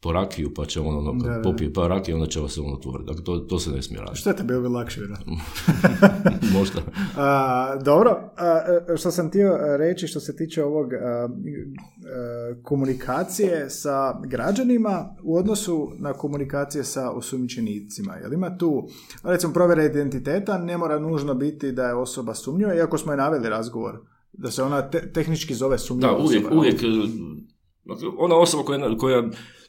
[0.03, 2.73] po rakiju, pa će on ono, kad popije pa rakiju, onda će vas se on
[2.73, 3.07] otvoriti.
[3.07, 4.19] Dakle, to, to se ne smije raditi.
[4.19, 5.01] Što je bilo bi lakše,
[6.59, 6.81] Možda.
[7.17, 8.61] A, dobro, a,
[8.93, 10.91] e, što sam htio reći što se tiče ovog
[12.63, 18.17] komunikacije sa građanima u odnosu na komunikacije sa osumnjičenicima.
[18.17, 18.89] Jel ima tu,
[19.23, 23.49] recimo, provjera identiteta ne mora nužno biti da je osoba sumnjiva, iako smo je naveli
[23.49, 23.99] razgovor
[24.33, 26.81] da se ona tehnički zove sumnjiva Da, uvijek, uvijek
[28.19, 29.23] ona osoba koja, koja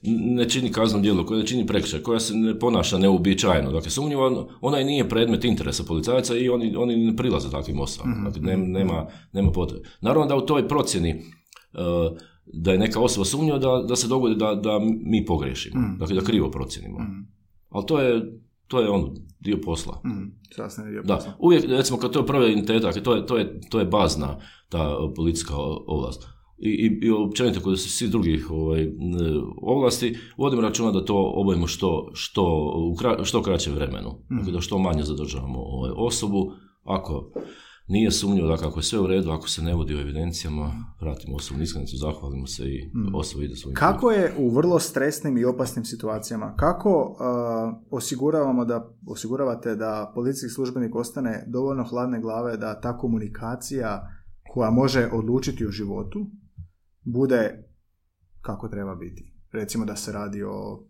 [0.03, 4.45] ne čini kazneno djelo, koja ne čini prekršaj, koja se ne ponaša neuobičajeno, dakle sumnjiva,
[4.61, 8.25] ona i nije predmet interesa policajaca i oni, oni ne prilaze takvim osobama, mhm.
[8.25, 9.89] dakle nema, nema potrebe.
[10.01, 11.23] Naravno da u toj procjeni
[11.73, 15.97] uh, da je neka osoba sumnjiva da, da se dogodi da, da mi pogriješimo, mm.
[15.99, 16.99] dakle da krivo procjenimo.
[16.99, 17.27] Mm.
[17.69, 20.01] Ali to je, to je on dio posla.
[20.05, 20.31] Mm.
[20.91, 23.85] dio da, uvijek, recimo, kad to je prva identiteta, to je, to, je, to je
[23.85, 25.55] bazna ta policijska
[25.87, 26.27] ovlast
[26.61, 28.87] i, i općenito kod svi drugih ovaj,
[29.61, 34.09] ovlasti, vodimo računa da to obavimo što, što, u što kraćem vremenu.
[34.09, 34.37] Mm.
[34.37, 36.51] Dakle, da što manje zadržavamo ovaj, osobu.
[36.83, 37.31] Ako
[37.87, 40.71] nije sumnjivo da kako je sve u redu, ako se ne vodi u evidencijama,
[41.01, 43.15] vratimo osobnu iskanicu, zahvalimo se i mm.
[43.15, 47.17] osoba ide svojim Kako je u vrlo stresnim i opasnim situacijama, kako uh,
[47.91, 54.07] osiguravamo da, osiguravate da policijski službenik ostane dovoljno hladne glave da ta komunikacija
[54.53, 56.25] koja može odlučiti o životu,
[57.03, 57.63] bude
[58.41, 59.33] kako treba biti.
[59.51, 60.87] Recimo da se radi o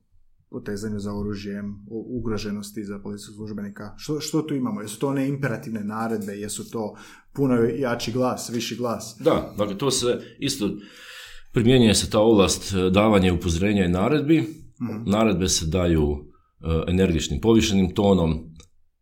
[0.50, 3.94] potezanju za oružjem, o ugroženosti za policijskog službenika.
[3.98, 4.82] Što, što tu imamo?
[4.82, 6.34] Jesu to one imperativne naredbe?
[6.34, 6.96] Jesu to
[7.34, 9.18] puno jači glas, viši glas?
[9.20, 10.70] Da, dakle to se isto
[11.54, 14.40] primjenjuje se ta ovlast e, davanja upozorenja i naredbi.
[14.82, 15.10] Mhm.
[15.10, 18.34] Naredbe se daju e, energičnim povišenim tonom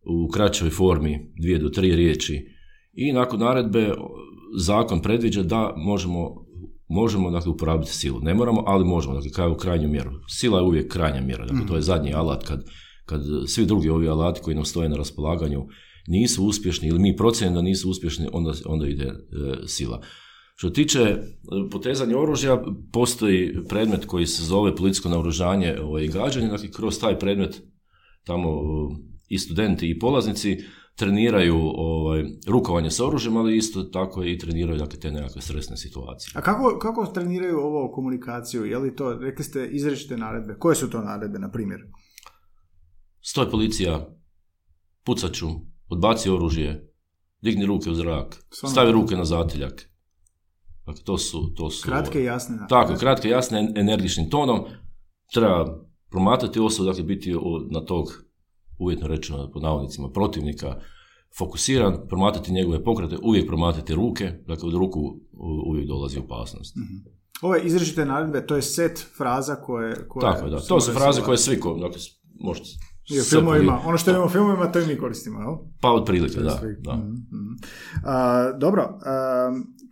[0.05, 2.47] u kraćoj formi dvije do tri riječi
[2.93, 3.93] i nakon naredbe
[4.57, 6.48] zakon predviđa da možemo
[6.89, 8.19] možemo dakle, uporabiti silu.
[8.21, 10.11] Ne moramo, ali možemo, dakle, kao u krajnju mjeru.
[10.27, 12.65] Sila je uvijek krajnja mjera, dakle, to je zadnji alat kad,
[13.05, 15.67] kad svi drugi ovi alati koji nam stoje na raspolaganju
[16.07, 19.13] nisu uspješni ili mi procjenimo da nisu uspješni, onda, onda ide e,
[19.67, 20.01] sila.
[20.55, 21.19] Što tiče e,
[21.71, 27.19] potezanja oružja, postoji predmet koji se zove policijsko naoružanje ovaj, i gađanje, dakle kroz taj
[27.19, 27.61] predmet
[28.25, 28.61] tamo
[29.27, 30.57] i studenti i polaznici
[30.95, 36.31] treniraju ovaj, rukovanje s oružjem, ali isto tako i treniraju dakle, te nekakve stresne situacije.
[36.35, 38.65] A kako, kako treniraju ovo komunikaciju?
[38.65, 40.55] Je li to, rekli ste, izrečite naredbe?
[40.59, 41.79] Koje su to naredbe, na primjer?
[43.21, 44.09] Stoj policija,
[45.03, 45.47] pucaću,
[45.89, 46.93] odbaci oružje,
[47.41, 48.35] digni ruke u zrak,
[48.69, 49.89] stavi ruke na zatiljak.
[50.85, 51.53] Dakle, to su...
[51.55, 52.57] To su kratke i jasne.
[52.69, 54.59] Tako, kratke, jasne, energičnim tonom.
[55.33, 57.35] Treba promatrati osobu, dakle, biti
[57.69, 58.28] na tog
[58.79, 60.75] uvjetno rečeno po navodnicima protivnika,
[61.37, 65.19] fokusiran, promatrati njegove pokrate, uvijek promatrati ruke, dakle od ruku
[65.65, 66.75] uvijek dolazi opasnost.
[66.75, 67.19] Mm-hmm.
[67.41, 67.61] Ove
[68.05, 70.07] naredbe, to je set fraza koje...
[70.07, 70.59] koje Tako je, da.
[70.59, 72.01] To su fraze koje svi, dakle,
[72.39, 72.69] možete
[73.09, 75.55] i u filmovima, ono što imamo u filmovima, to i mi koristimo, jel?
[75.81, 76.61] Pa otprilike, da.
[76.79, 76.95] da.
[76.95, 77.57] Mm-hmm.
[78.59, 78.99] dobro,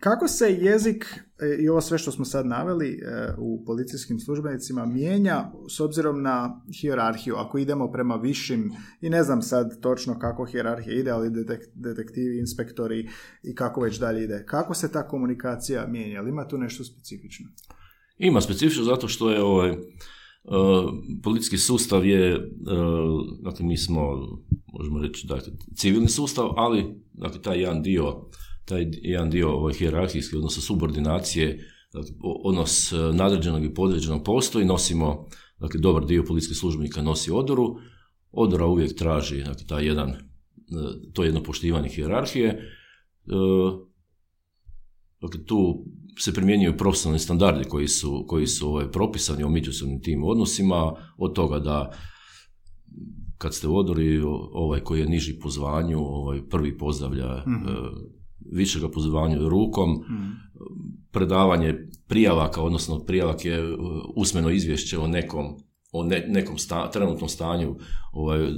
[0.00, 1.04] kako se jezik
[1.40, 6.22] e, i ovo sve što smo sad naveli e, u policijskim službenicima mijenja s obzirom
[6.22, 7.34] na hijerarhiju?
[7.36, 11.30] Ako idemo prema višim, i ne znam sad točno kako hijerarhija ide, ali
[11.74, 13.08] detektivi, inspektori
[13.42, 14.44] i kako već dalje ide.
[14.46, 16.20] Kako se ta komunikacija mijenja?
[16.20, 17.46] Ali ima tu nešto specifično?
[18.18, 19.76] Ima specifično zato što je ovaj,
[21.22, 22.50] policijski sustav je,
[23.42, 24.02] dakle mi smo,
[24.72, 28.28] možemo reći, dakle, civilni sustav, ali dakle, taj jedan dio,
[28.68, 32.10] taj jedan dio ovaj, hijerarhijski, odnosno subordinacije, dakle,
[32.44, 35.26] odnos nadređenog i podređenog postoji, nosimo,
[35.58, 37.76] dakle, dobar dio policijskih službenika nosi odoru,
[38.32, 40.14] odora uvijek traži, dakle, taj jedan,
[41.12, 42.62] to jedno poštivanje hijerarhije,
[45.20, 45.84] dakle, tu
[46.18, 51.32] se primjenjuju profesionalni standardi koji su, koji su ovaj, propisani o međusobnim tim odnosima, od
[51.34, 51.92] toga da
[53.38, 54.20] kad ste u odori,
[54.52, 58.17] ovaj koji je niži po zvanju, ovaj prvi pozdravlja mm
[58.52, 60.30] višega po zvanju rukom, mhm.
[61.10, 61.74] predavanje
[62.06, 63.74] prijavaka, odnosno prijavak je e,
[64.16, 65.46] usmeno izvješće o nekom,
[65.92, 66.56] o nekom
[66.92, 67.76] trenutnom stanju
[68.12, 68.48] ovaj,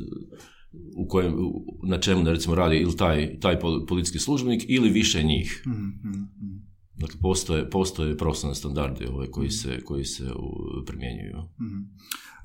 [0.97, 1.35] u kojem,
[1.83, 5.63] na čemu da recimo radi ili taj, taj policijski službenik ili više njih.
[5.67, 6.41] mm
[7.01, 10.25] Dakle, postoje, postoje profesionalni standardi ovaj, koji, se, koji se
[10.87, 11.37] primjenjuju.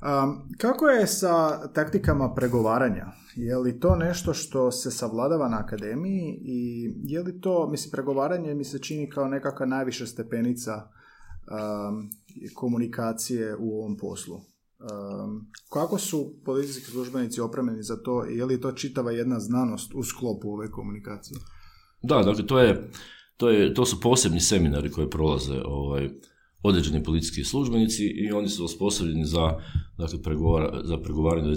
[0.02, 3.06] Mm kako je sa taktikama pregovaranja?
[3.36, 8.54] Je li to nešto što se savladava na akademiji i je li to, mislim, pregovaranje
[8.54, 12.10] mi se čini kao nekakva najviša stepenica um,
[12.54, 14.36] komunikacije u ovom poslu?
[14.36, 18.24] Um, kako su policijski službenici opremljeni za to?
[18.24, 21.38] Je li to čitava jedna znanost u sklopu ove komunikacije?
[22.02, 22.90] Da, dakle, to je
[23.36, 26.10] to, je, to su posebni seminari koje prolaze ovaj,
[26.66, 29.52] određeni policijski službenici i oni su osposobljeni za,
[29.98, 31.54] dakle, pregovara, za pregovaranje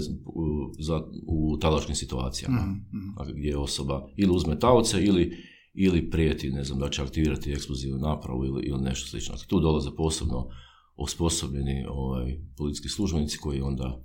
[0.78, 2.56] za, u talačkim situacijama.
[2.56, 3.14] Mm-hmm.
[3.18, 5.36] Dakle, gdje osoba ili uzme taoce ili,
[5.74, 9.32] ili prijeti, ne znam, da će aktivirati eksplozivnu napravu ili, ili nešto slično.
[9.32, 10.48] Dakle, tu dolaze posebno
[10.96, 14.04] osposobljeni ovaj, policijski službenici koji onda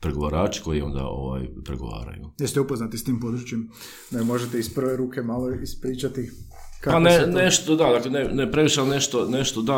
[0.00, 2.30] pregovarači koji onda ovaj, pregovaraju.
[2.38, 3.68] Jeste upoznati s tim područjem?
[4.10, 6.30] Da možete iz prve ruke malo ispričati
[6.80, 9.74] kako pa ne, nešto, da, dakle, ne, ne previše, ali nešto, nešto da,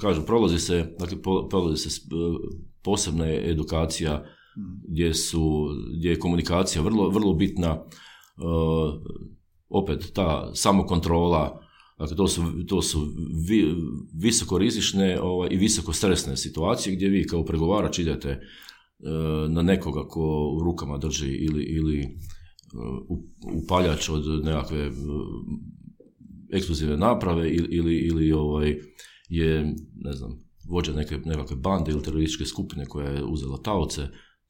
[0.00, 1.16] kažem, prolazi se, dakle,
[1.50, 2.14] prolazi se e,
[2.82, 4.82] posebna edukacija hmm.
[4.88, 8.94] gdje su, gdje je komunikacija vrlo, vrlo bitna, uh,
[9.68, 11.62] opet ta samokontrola,
[12.02, 13.06] Dakle, to su, to su
[13.48, 13.74] vi,
[14.14, 18.38] visoko rizične ovaj, i visoko stresne situacije gdje vi kao pregovarač idete e,
[19.48, 22.18] na nekoga ko u rukama drži ili, ili
[23.54, 24.90] upaljač od nekakve
[26.52, 28.78] eksplozivne naprave ili, ili, ili ovaj,
[29.28, 30.38] je, ne znam,
[30.68, 34.02] vođa neke, nekakve bande ili terorističke skupine koja je uzela taoce,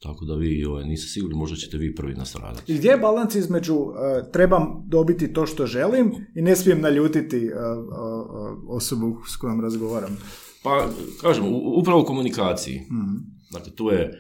[0.03, 2.73] tako da vi ovaj, niste sigurni, možda ćete vi prvi nastradati.
[2.73, 3.95] I gdje je balans između uh,
[4.33, 10.19] trebam dobiti to što želim i ne smijem naljutiti uh, uh, osobu s kojom razgovaram?
[10.63, 10.89] Pa,
[11.21, 11.45] kažem,
[11.79, 12.81] upravo u komunikaciji.
[12.81, 14.19] mm Dakle, tu je,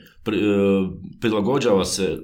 [1.21, 2.19] prilagođava se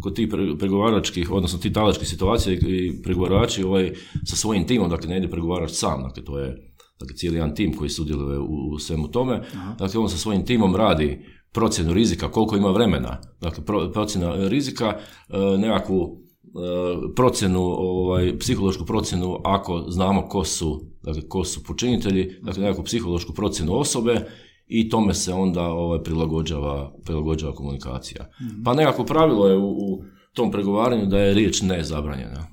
[0.00, 3.92] kod tih pregovaračkih, odnosno tih talačkih situacija i pregovarači ovaj,
[4.24, 7.76] sa svojim timom, dakle ne ide pregovarač sam, dakle to je dakle, cijeli jedan tim
[7.76, 9.74] koji sudjeluje u, u svemu tome, Aha.
[9.78, 14.96] dakle on sa svojim timom radi procjenu rizika, koliko ima vremena, dakle procjena rizika,
[15.28, 22.36] e, nekakvu e, procjenu, ovaj, psihološku procjenu ako znamo ko su, dakle, ko su počinitelji,
[22.42, 24.26] dakle nekakvu psihološku procjenu osobe
[24.66, 28.30] i tome se onda ovaj, prilagođava, prilagođava komunikacija.
[28.40, 28.62] Mhm.
[28.62, 32.46] Pa nekako pravilo je u, u, tom pregovaranju da je riječ ne zabranjena.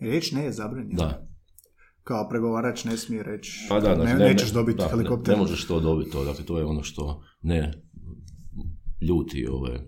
[0.00, 0.96] Riječ ne je zabranjena?
[0.96, 1.26] Da.
[2.02, 5.32] Kao pregovarač ne smije reći pa da, ne, nećeš dobiti da, helikopter.
[5.32, 7.72] Ne, ne, možeš to dobiti, to, dakle to je ono što ne
[9.08, 9.80] ljuti ove...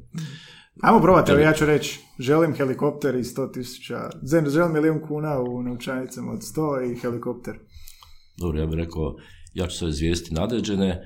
[0.83, 4.11] Ajmo probati, evo ja ću reći, želim helikopter i 100 tisuća,
[4.48, 7.59] želim milijun kuna u novčanicama od 100 i helikopter.
[8.38, 9.16] Dobro, ja bih rekao,
[9.55, 11.02] ja ću se izvijesti nadređene,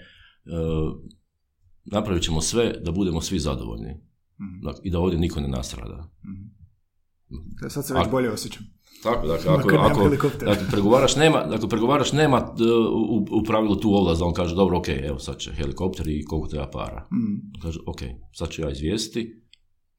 [1.84, 3.90] napravit ćemo sve da budemo svi zadovoljni
[4.38, 6.10] mm i da ovdje niko ne nastrada.
[6.24, 8.62] mm Sad se već bolje osjećam.
[9.02, 10.08] Tako, dakle, ako, ako
[10.44, 14.54] dakle, pregovaraš nema, dakle, pregovaraš nema e, u, u pravilu tu ovlast da on kaže,
[14.54, 17.08] dobro, ok, evo sad će helikopter i koliko treba para.
[17.12, 17.60] Mm.
[17.62, 18.00] Kaže, ok,
[18.32, 19.42] sad ću ja izvijestiti,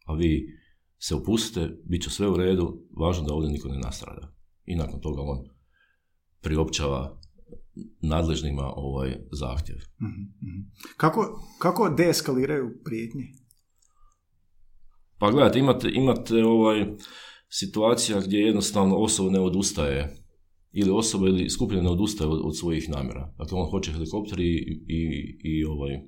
[0.05, 0.47] a vi
[0.99, 4.33] se opustite, bit će sve u redu, važno da ovdje niko ne nastrada.
[4.65, 5.37] I nakon toga on
[6.41, 7.19] priopćava
[8.01, 9.77] nadležnima ovaj zahtjev.
[9.77, 13.27] mm Kako, kako deeskaliraju prijetnje?
[15.19, 16.85] Pa gledajte, imate, imate ovaj
[17.49, 20.15] situacija gdje jednostavno osoba ne odustaje
[20.71, 23.33] ili osoba ili skupina ne odustaje od, od svojih namjera.
[23.37, 25.01] Dakle, on hoće helikopter i, i,
[25.43, 25.99] i, ovaj,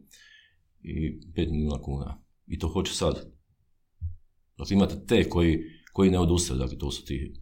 [0.82, 2.24] i 5 milijuna kuna.
[2.48, 3.32] I to hoće sad.
[4.58, 5.60] Dakle, imate te koji,
[5.94, 7.34] koji ne odustaju, dakle, to su ti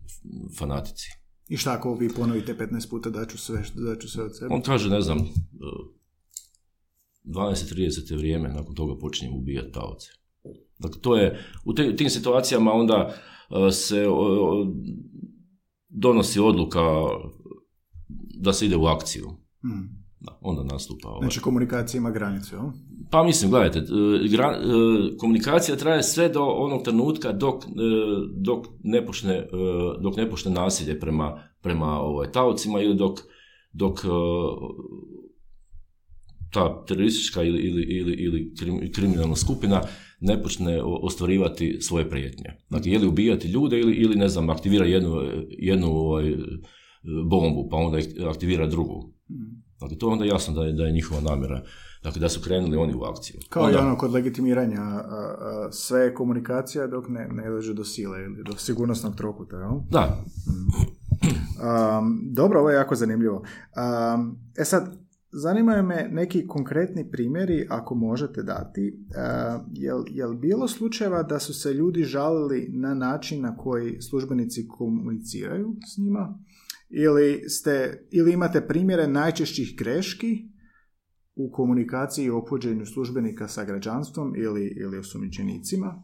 [0.58, 1.10] fanatici.
[1.49, 4.53] I šta ako vi ponovite 15 puta da ću sve, da ću sve od sebe?
[4.53, 5.17] On kaže, ne znam,
[7.23, 10.10] 12-30 je vrijeme, nakon toga počinjem ubijati taoce.
[10.79, 13.13] Dakle, to je, u tim situacijama onda
[13.67, 14.05] e, se
[15.89, 16.81] donosi odluka
[18.39, 19.29] da se ide u akciju.
[19.62, 19.96] Hmm.
[20.19, 21.10] Da, onda nastupa.
[21.10, 21.21] Ovaj.
[21.21, 22.65] Znači komunikacija ima granicu, jel?
[23.12, 23.84] Pa mislim, gledajte,
[25.17, 27.63] komunikacija traje sve do onog trenutka dok,
[28.36, 29.47] dok, ne, počne,
[30.01, 33.19] dok ne počne nasilje prema, prema ovaj, taocima ili dok,
[33.73, 33.99] dok
[36.51, 39.82] ta teroristička ili, ili, ili, ili kriminalna skupina
[40.19, 42.45] ne počne ostvarivati svoje prijetnje.
[42.69, 46.36] Dakle, je li ubijati ljude ili, ili ne znam, aktivira jednu, jednu ovaj,
[47.30, 47.97] bombu, pa onda
[48.30, 49.13] aktivira drugu.
[49.80, 51.62] Dakle, to je onda jasno da je, da je njihova namjera.
[52.04, 53.40] Dakle, da su krenuli oni u akciju.
[53.50, 55.04] Kao onda, i ono kod legitimiranja
[55.72, 59.72] sve komunikacija dok ne, ne dođe do sile ili do sigurnosnog trokuta, jel?
[59.90, 60.24] Da.
[62.00, 63.44] Um, dobro, ovo je jako zanimljivo.
[64.16, 64.98] Um, e sad,
[65.32, 69.06] Zanimaju me neki konkretni primjeri, ako možete dati.
[69.10, 74.68] Uh, jel, jel bilo slučajeva da su se ljudi žalili na način na koji službenici
[74.68, 76.40] komuniciraju s njima?
[76.89, 80.50] Ili, ste, ili imate primjere najčešćih greški
[81.36, 86.04] u komunikaciji i opođenju službenika sa građanstvom ili, ili osumnjičenicima?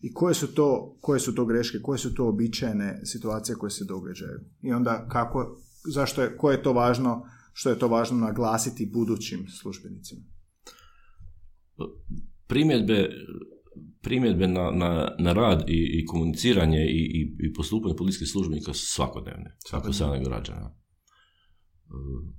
[0.00, 3.84] I koje su, to, koje su to greške, koje su to običajne situacije koje se
[3.84, 4.40] događaju?
[4.62, 5.60] I onda kako,
[5.92, 7.26] zašto je, koje je to važno
[7.58, 10.22] što je to važno naglasiti budućim službenicima?
[12.46, 13.08] Primjedbe,
[14.02, 18.86] primjedbe na, na, na rad i, i komuniciranje i, i, i postupanje policijskih službenika su
[18.86, 20.74] svakodnevne, svako strane građana.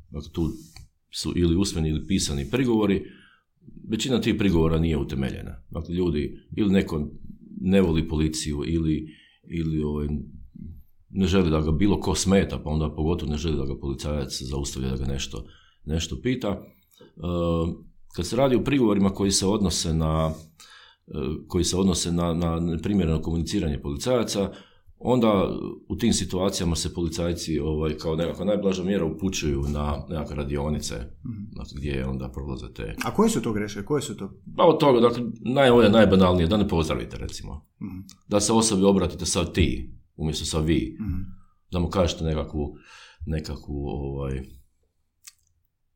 [0.10, 0.50] Dakle, tu
[1.12, 3.06] su ili usmeni ili pisani prigovori,
[3.90, 5.64] većina tih prigovora nije utemeljena.
[5.70, 7.10] Dakle, ljudi ili neko
[7.62, 9.08] ne voli policiju ili,
[9.44, 10.08] ili ovaj,
[11.10, 14.42] ne želi da ga bilo ko smeta, pa onda pogotovo ne želi da ga policajac
[14.42, 15.46] zaustavlja da ga nešto,
[15.86, 16.48] nešto pita.
[16.50, 16.62] E,
[18.16, 20.34] kad se radi o prigovorima koji se odnose na
[21.48, 24.52] koji se odnose na, na neprimjereno komuniciranje policajaca,
[25.00, 25.58] onda
[25.90, 31.50] u tim situacijama se policajci ovaj, kao nekakva najblaža mjera upućuju na nekakve radionice mm
[31.76, 32.96] gdje onda prolaze te...
[33.06, 33.84] A koje su to greške?
[33.84, 34.32] Koje su to?
[34.58, 37.68] Pa od toga, dakle, naj, najbanalnije, da ne pozdravite recimo.
[37.82, 38.00] Mhm.
[38.28, 40.98] Da se osobi obratite sad ti, umjesto sa vi.
[41.00, 41.40] mm
[41.72, 42.76] Da mu kažete nekakvu,
[43.26, 44.42] nekakvu ovaj,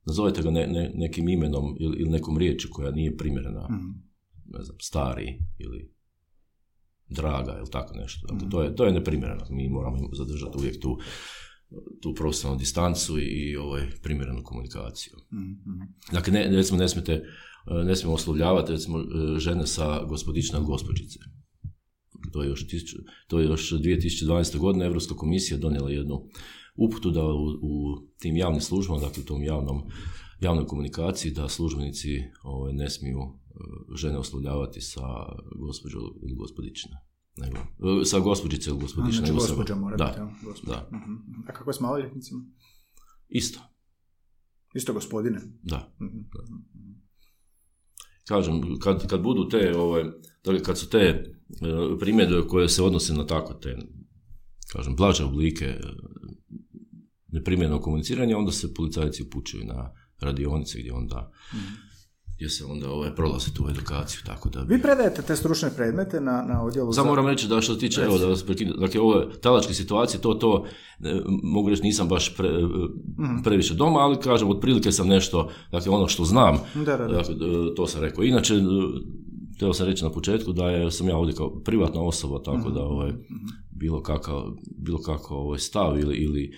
[0.05, 4.12] nazovete ga ne, ne, nekim imenom ili, ili nekom riječi koja nije primjerena, mm
[4.45, 5.93] ne znam, stari ili
[7.09, 8.27] draga ili tako nešto.
[8.27, 9.45] Dakle, to, je, to je neprimjereno.
[9.49, 10.99] Mi moramo zadržati uvijek tu,
[12.01, 15.13] tu profesionalnu distancu i ovaj, primjerenu komunikaciju.
[15.31, 17.23] mm Dakle, ne, recimo, ne smijete
[17.85, 18.99] ne smijemo oslovljavati recimo
[19.37, 21.19] žene sa gospodična gospođice
[22.31, 22.65] to je još,
[23.27, 24.57] to je još 2012.
[24.57, 26.27] godine Europska komisija donijela jednu
[26.75, 29.81] uputu da u, u tim javnim službama, dakle u tom javnom,
[30.41, 32.09] javnoj komunikaciji, da službenici
[32.43, 33.17] ovaj, ne smiju
[33.95, 35.01] žene oslovljavati sa
[35.55, 36.91] gospođo ili gospodične.
[37.37, 37.57] Nego,
[38.01, 39.25] e, sa gospođice ili gospodične.
[39.25, 40.89] Znači gospođa mora da, biti, da.
[40.91, 41.47] Uh-huh.
[41.47, 42.45] A kako je s maloljetnicima?
[43.29, 43.59] Isto.
[44.75, 45.41] Isto gospodine?
[45.61, 45.93] Da.
[45.99, 46.23] Uh-huh.
[48.27, 50.03] Kažem, kad, kad budu te, ovaj,
[50.63, 53.77] kad su te E, primjedbe koje se odnose na tako te,
[54.71, 55.79] kažem, blaže oblike e,
[57.27, 61.31] neprimjernog komuniciranja, onda se policajci upućuju na radionice gdje onda
[62.43, 64.21] gdje se onda ovaj, prolazi tu edukaciju.
[64.25, 67.73] Tako da Vi predajete te stručne predmete na, na odjelu Samo moram reći da što
[67.73, 70.65] se tiče, evo, da vas prekinu, dakle, ove talačke situacije, to, to,
[71.43, 72.49] mogu reći, nisam baš pre,
[73.19, 73.43] mhm.
[73.43, 77.35] previše doma, ali kažem, otprilike sam nešto, dakle, ono što znam, da, da, Dakle,
[77.75, 78.23] to sam rekao.
[78.23, 78.53] Inače,
[79.55, 82.85] htio sam reći na početku da je, sam ja ovdje kao privatna osoba, tako da
[82.85, 82.93] mhm.
[82.93, 83.11] ovaj,
[83.71, 84.43] bilo kakav,
[84.77, 86.51] bilo kakav ovaj stav ili, ili,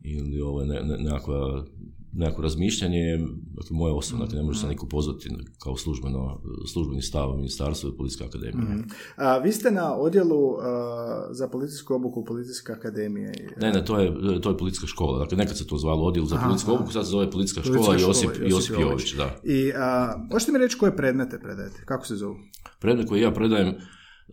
[0.00, 1.64] ili ovaj, ne, ne, nekakva
[2.12, 3.18] nekako razmišljanje,
[3.54, 4.70] dakle, moje osobno, dakle, ne može se mhm.
[4.70, 5.28] niko pozvati
[5.62, 6.40] kao službeno,
[6.72, 8.74] službeni stav ministarstva i policijske akademije.
[8.74, 8.84] Mm.
[9.16, 10.56] A, vi ste na odjelu
[11.30, 13.32] za policijsku obuku policijske akademije.
[13.60, 15.18] Ne, ne, to je, to je policijska škola.
[15.18, 18.00] Dakle, nekad se to zvalo odjel za policijsku obuku, sad se zove policijska škola i
[18.00, 19.14] Josip, Josip, Jović.
[19.14, 19.40] Da.
[19.44, 21.82] I a, možete mi reći koje predmete predajete?
[21.84, 22.36] Kako se zovu?
[22.80, 23.74] Predmet koji ja predajem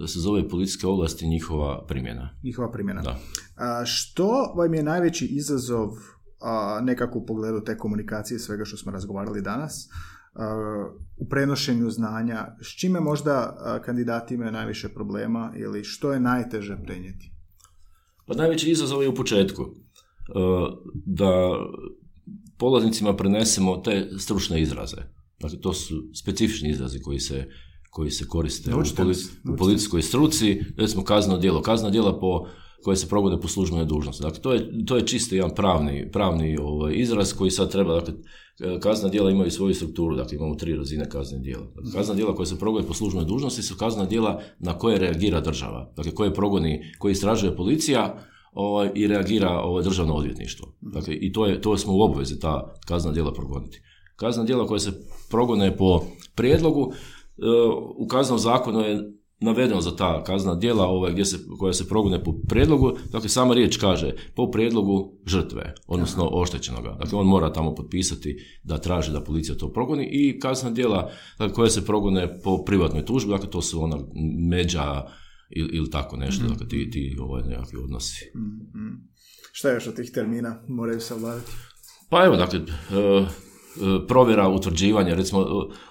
[0.08, 2.30] se zove policijske ovlasti njihova primjena.
[2.44, 3.02] Njihova primjena.
[3.02, 3.20] Da.
[3.56, 5.90] A, što vam je najveći izazov
[6.46, 9.90] a, nekako u pogledu te komunikacije svega što smo razgovarali danas
[11.18, 17.32] u prenošenju znanja, s čime možda kandidati imaju najviše problema ili što je najteže prenijeti?
[18.26, 19.66] Pa najveći izazov je u početku
[21.06, 21.32] da
[22.58, 24.98] polaznicima prenesemo te stručne izraze.
[25.40, 27.48] Dakle, to su specifični izrazi koji se,
[27.90, 28.80] koji se koriste u,
[29.54, 31.62] u policijskoj struci, recimo kazneno djelo.
[31.62, 32.48] Kazneno djelo po
[32.86, 34.24] koje se progode po službenoj dužnosti.
[34.24, 38.14] Dakle, to je, to je čisto jedan pravni, pravni ovaj, izraz koji sad treba, dakle,
[38.80, 41.66] kazna djela imaju svoju strukturu, dakle imamo tri razine kazne djela.
[41.76, 45.42] Dakle, kazna djela koja se progode po službenoj dužnosti su kazna djela na koje reagira
[45.42, 48.16] država, dakle koje progoni, koje istražuje policija,
[48.54, 50.68] ovaj, i reagira ovaj, državno odvjetništvo.
[50.82, 53.82] Dakle, i to, je, to smo u obvezi ta kazna djela progoniti.
[54.16, 54.92] Kaznena djela koja se
[55.30, 56.02] progone po
[56.36, 56.94] prijedlogu,
[57.98, 62.24] u kaznenom zakonu je navedeno za ta kaznena djela ovaj, gdje se, koja se progone
[62.24, 66.98] po prijedlogu, dakle sama riječ kaže po prijedlogu žrtve, odnosno oštećenoga.
[67.00, 71.54] Dakle, on mora tamo potpisati da traži da policija to progoni i kaznena djela dakle,
[71.56, 73.98] koja se progone po privatnoj tužbi, dakle to su ona
[74.50, 75.06] međa
[75.50, 78.32] ili, ili tako nešto, mm dakle ti, ti ovaj, nekakvi odnosi.
[78.36, 79.16] mm
[79.52, 81.52] Šta je još od tih termina moraju se obaviti?
[82.10, 83.28] Pa evo, dakle, uh, E,
[84.08, 85.46] provjera utvrđivanja, recimo e,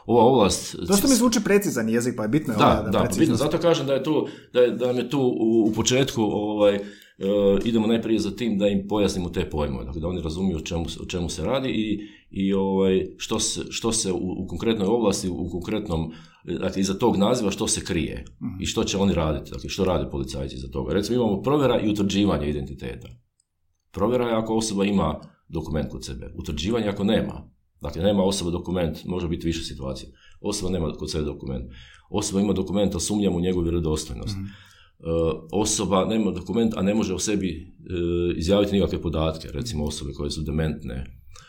[0.06, 0.76] ova ovlast...
[0.88, 3.86] Dosta mi zvuči precizan jezik, pa je bitno je da, da, da bitno, zato kažem
[3.86, 6.78] da je tu, da, je, da je tu u, u početku ovaj,
[7.18, 10.60] Uh, idemo najprije za tim da im pojasnimo te pojmove, dakle da oni razumiju o
[10.60, 14.86] čemu, o čemu se radi i, i ovaj, što se, što se u, u, konkretnoj
[14.86, 16.12] ovlasti, u konkretnom,
[16.44, 18.62] dakle iza tog naziva što se krije mhm.
[18.62, 20.94] i što će oni raditi, dakle što rade policajci iza toga.
[20.94, 23.08] Recimo imamo provjera i utvrđivanje identiteta.
[23.92, 27.50] Provjera je ako osoba ima dokument kod sebe, utvrđivanje ako nema.
[27.84, 30.10] Dakle, nema osoba dokument, može biti više situacija.
[30.40, 31.72] Osoba nema kod sebe dokument.
[32.10, 34.36] Osoba ima dokument, a sumnjam u njegovu vjerodostojnost.
[34.36, 34.74] mm
[35.52, 37.64] osoba nema dokument, a ne može o sebi e,
[38.36, 40.94] izjaviti nikakve podatke, recimo osobe koje su dementne.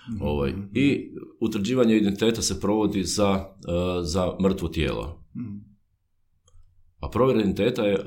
[0.10, 0.54] mm Ovaj.
[0.74, 1.12] I
[1.42, 5.24] utvrđivanje identiteta se provodi za, uh, za mrtvo tijelo.
[5.36, 5.76] mm
[7.00, 7.98] a provjera identiteta je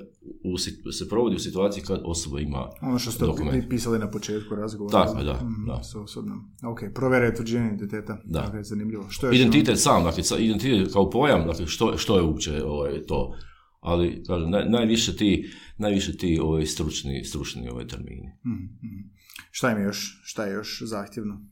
[0.44, 0.58] u,
[0.92, 3.68] se provodi u situaciji kad osoba ima Ono što ste dokument.
[3.70, 5.04] pisali na početku razgovora.
[5.04, 5.32] Tako da.
[5.32, 5.82] Mm, da.
[5.82, 6.38] Sa osobnom.
[6.62, 8.18] Ok, provjera je tuđenje identiteta.
[8.24, 8.40] Da.
[8.40, 9.06] Dakle, zanimljivo.
[9.08, 13.34] Što je identitet sam, dakle, identitet kao pojam, dakle, što, što je uopće ovaj, to.
[13.80, 18.32] Ali, kažem, naj, najviše ti, najviše ti ovaj, stručni, stručni ovaj, termini.
[18.46, 18.50] Mm,
[18.86, 19.10] mm.
[19.50, 21.44] Šta je još, šta je još zahtjevno?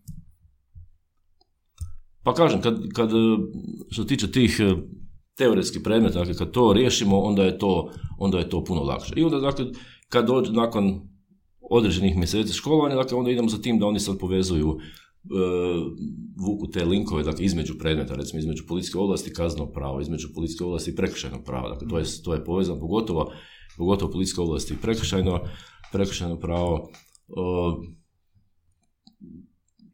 [2.23, 3.11] Pa kažem, kad, kad
[3.91, 4.61] što se tiče tih
[5.37, 9.13] teoretski predmet, dakle kad to riješimo, onda je to, onda je to puno lakše.
[9.17, 9.67] I onda, dakle,
[10.09, 11.01] kad dođe nakon
[11.61, 14.79] određenih mjeseci školovanja, dakle, onda idemo za tim da oni sad povezuju e,
[16.47, 20.91] vuku te linkove, dakle, između predmeta, recimo između policijske ovlasti i prava, između policijske ovlasti
[20.91, 23.33] i prekršajnog prava, dakle, to je, to je povezano, pogotovo,
[23.77, 25.41] pogotovo policijske ovlasti i prekršajno,
[25.93, 26.89] prekršajno pravo,
[27.29, 27.97] e,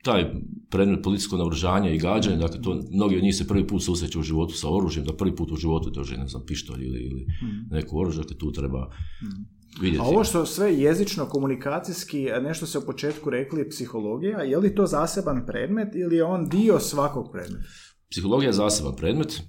[0.03, 0.33] taj
[0.71, 4.23] predmet policijsko naoružanje i gađanje, dakle to, mnogi od njih se prvi put susreću u
[4.23, 7.75] životu sa oružjem, da prvi put u životu drže, ne znam, pištolj ili, ili mm.
[7.75, 8.81] neko oružje, dakle tu treba
[9.23, 9.45] mm.
[9.81, 10.05] vidjeti.
[10.05, 14.87] A ovo što sve jezično, komunikacijski, nešto se u početku rekli psihologija, je li to
[14.87, 17.65] zaseban predmet ili je on dio svakog predmeta?
[18.11, 19.43] Psihologija je zaseban predmet,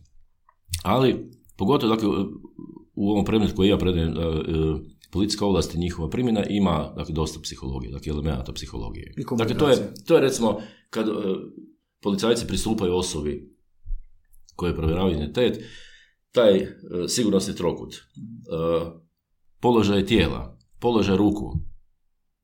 [0.83, 2.09] ali pogotovo dakle,
[2.95, 4.13] u ovom predmetu koji ja predajem,
[5.13, 9.13] policijska ovlast i njihova primjena ima dakle, dosta psihologije, dakle elemenata psihologije.
[9.37, 11.15] dakle, to je, to je recimo kad uh,
[12.01, 13.53] policajci pristupaju osobi
[14.55, 15.63] koje provjeravaju identitet,
[16.31, 16.69] taj uh,
[17.07, 18.91] sigurnosni trokut, uh,
[19.59, 21.53] položaj tijela, položaj ruku,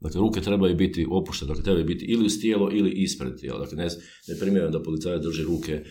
[0.02, 3.60] Dakle, ruke trebaju biti opuštene, dakle, trebaju biti ili uz tijelo ili ispred tijela.
[3.60, 3.88] Dakle, ne,
[4.28, 5.84] ne primjerujem da policajac drži ruke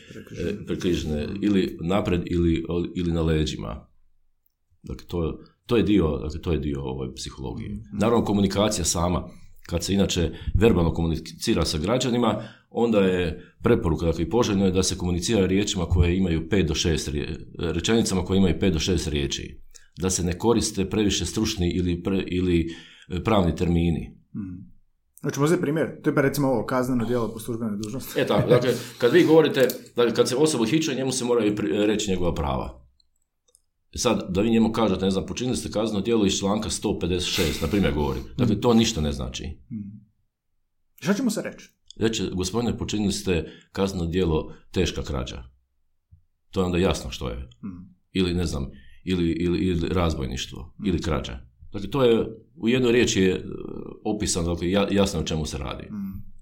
[0.67, 2.65] prekrižene ili napred ili,
[2.97, 3.89] ili na leđima.
[4.83, 7.69] Dakle, to, to je dio, dakle, to je dio ove psihologije.
[7.69, 7.99] Mhm.
[7.99, 9.29] Naravno, komunikacija sama,
[9.67, 14.83] kad se inače verbalno komunicira sa građanima, onda je preporuka, dakle i poželjno je da
[14.83, 19.61] se komunicira riječima koje imaju 5 do 6 rečenicama koje imaju 5 do 6 riječi.
[19.99, 22.67] Da se ne koriste previše stručni ili, ili
[23.09, 24.17] e, pravni termini.
[24.35, 24.79] Mm.
[25.21, 28.21] Znači, možda primjer, to je pa recimo ovo kazneno djelo po službenoj dužnosti.
[28.21, 31.57] E tako, dakle, kad vi govorite, dakle, kad se osoba hiče, njemu se moraju
[31.87, 32.88] reći njegova prava.
[33.97, 37.69] Sad, da vi njemu kažete, ne znam, počinili ste kazneno djelo iz članka 156, na
[37.69, 38.21] primjer govori.
[38.37, 39.45] Dakle, to ništa ne znači.
[39.69, 40.09] Hmm.
[41.01, 41.73] Šta ćemo se reći?
[41.97, 45.43] Reći, gospodine, počinili ste kazneno djelo teška krađa.
[46.51, 47.49] To je onda jasno što je.
[47.61, 47.95] Hmm.
[48.13, 48.71] Ili, ne znam,
[49.05, 51.41] ili, ili, ili razbojništvo, ili krađa.
[51.73, 52.27] Dakle, to je,
[52.57, 53.43] u jednoj riječi je e,
[54.05, 55.85] opisano, dakle, jasno o čemu se radi.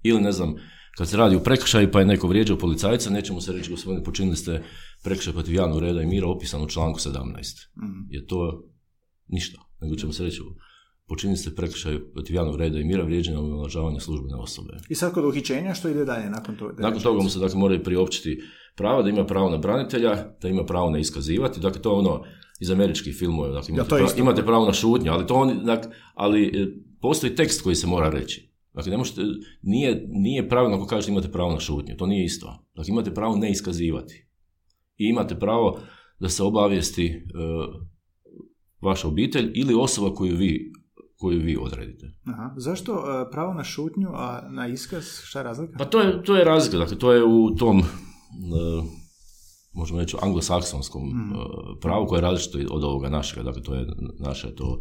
[0.03, 0.55] Ili, ne znam,
[0.97, 4.35] kad se radi u prekršaju pa je neko vrijeđao policajca, nećemo se reći, gospodine, počinili
[4.35, 4.63] ste
[5.03, 7.13] prekršaj protiv javnog reda i mira opisan u članku 17.
[7.75, 8.07] Mm.
[8.09, 8.63] Je to
[9.27, 9.59] ništa.
[9.81, 10.41] Nego ćemo se reći,
[11.07, 13.39] počinili ste prekršaj protiv javnog reda i mira vrijeđanja
[13.97, 14.73] i službene osobe.
[14.89, 16.73] I sad kod uhićenja što ide dalje nakon toga?
[16.79, 18.41] Nakon toga mu se dakle moraju priopćiti
[18.75, 22.23] prava da ima pravo na branitelja, da ima pravo na iskazivati, dakle to je ono
[22.59, 26.45] iz američkih filmova, dakle imate, pravo, imate pravo na šutnju, ali to on, dakle, ali
[26.45, 26.67] e,
[27.01, 28.53] postoji tekst koji se mora reći.
[28.73, 29.21] Dakle, ne možete,
[29.61, 32.67] nije, nije pravilno ako kažete imate pravo na šutnju, to nije isto.
[32.75, 34.26] Dakle, imate pravo ne iskazivati.
[34.97, 35.79] I imate pravo
[36.19, 37.81] da se obavijesti uh,
[38.81, 40.73] vaša obitelj ili osoba koju vi,
[41.17, 42.11] koju vi odredite.
[42.25, 42.53] Aha.
[42.57, 42.99] Zašto uh,
[43.31, 45.77] pravo na šutnju, a na iskaz, šta je razlika?
[45.77, 47.85] Pa to je, to je razlika, dakle, to je u tom, uh,
[49.73, 51.33] možemo reći, anglosaksonskom mm.
[51.81, 53.87] pravu koje je različito od ovoga našega, dakle, to je
[54.19, 54.79] naše to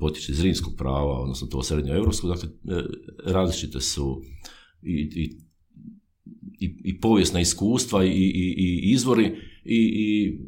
[0.00, 2.82] potiče iz rimskog prava, odnosno to srednjoevropsko, dakle e,
[3.24, 4.22] različite su
[4.82, 5.49] i, i
[6.60, 9.24] i, i povijesna iskustva i, i, i izvori
[9.64, 10.38] i, i,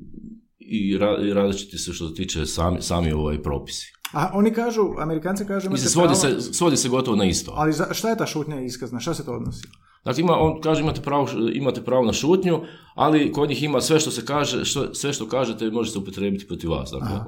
[0.59, 3.93] i, ra, različiti se što se tiče sami, sami ovaj propisi.
[4.13, 5.71] A oni kažu, Amerikanci kažu...
[5.71, 7.53] Mislim, svodi, se, svodi se gotovo na isto.
[7.57, 9.01] Ali za, šta je ta šutnja iskazna?
[9.01, 9.69] Šta se to odnosi?
[10.05, 12.61] Dakle, ima, on kaže imate pravo, imate pravo na šutnju,
[12.95, 16.47] ali kod njih ima sve što se kaže, što, sve što kažete može se upotrebiti
[16.47, 16.91] protiv vas.
[16.91, 17.19] Dakle,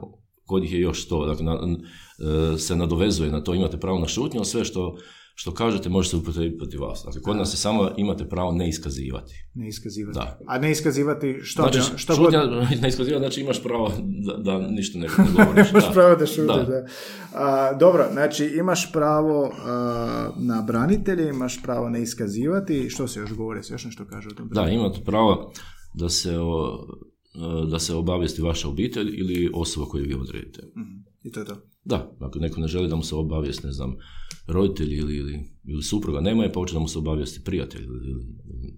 [0.46, 1.58] kod njih je još to, dakle, na,
[2.54, 4.96] e, se nadovezuje na to, imate pravo na šutnju, a sve što
[5.36, 7.02] što kažete može se upotrebiti protiv vas.
[7.04, 9.46] Dakle, kod nas se samo imate pravo ne iskazivati.
[9.54, 10.18] Ne iskazivati.
[10.18, 10.38] Da.
[10.46, 12.52] A ne iskazivati što, znači, što šutnja, god...
[12.82, 13.92] ne iskazivati, znači imaš pravo
[14.26, 15.70] da, da ništa ne, ne govoriš.
[15.70, 16.86] imaš pravo da šutiš, da.
[17.34, 22.90] A, dobro, znači imaš pravo a, na branitelje, imaš pravo ne iskazivati.
[22.90, 23.62] Što se još govori?
[23.62, 24.48] Se još nešto kaže o tom?
[24.48, 25.52] Da, imate pravo
[25.94, 26.86] da se, o,
[27.70, 30.62] da se obavijesti vaša obitelj ili osoba koju vi odredite.
[30.76, 31.56] mm I to je to.
[31.84, 33.96] Da, ako neko ne želi da mu se obavijest, ne znam,
[34.46, 38.10] roditelji ili, ili, ili supruga nema je, pa hoće da mu se obavijesti prijatelj ili,
[38.10, 38.24] ili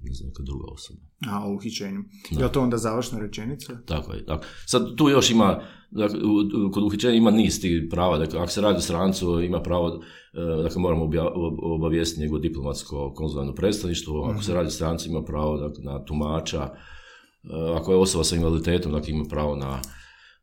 [0.02, 1.00] ne znam, neka druga osoba.
[1.30, 2.00] A, u uhićenju.
[2.30, 3.78] Je to onda završna rečenica?
[3.86, 4.24] Tako je.
[4.24, 4.44] Tako.
[4.66, 6.20] Sad tu još ima, dakle,
[6.72, 8.18] kod uhićenja ima niz tih prava.
[8.18, 10.02] Dakle, ako se radi o strancu, ima pravo,
[10.34, 11.10] e, dakle, moramo
[11.62, 14.24] obavijestiti njegovo diplomatsko konzularno predstavništvo.
[14.30, 14.56] Ako se mhm.
[14.56, 16.62] radi o strancu, ima pravo dakle, na tumača.
[16.62, 16.70] E,
[17.76, 19.80] ako je osoba sa invaliditetom, dakle, ima pravo na,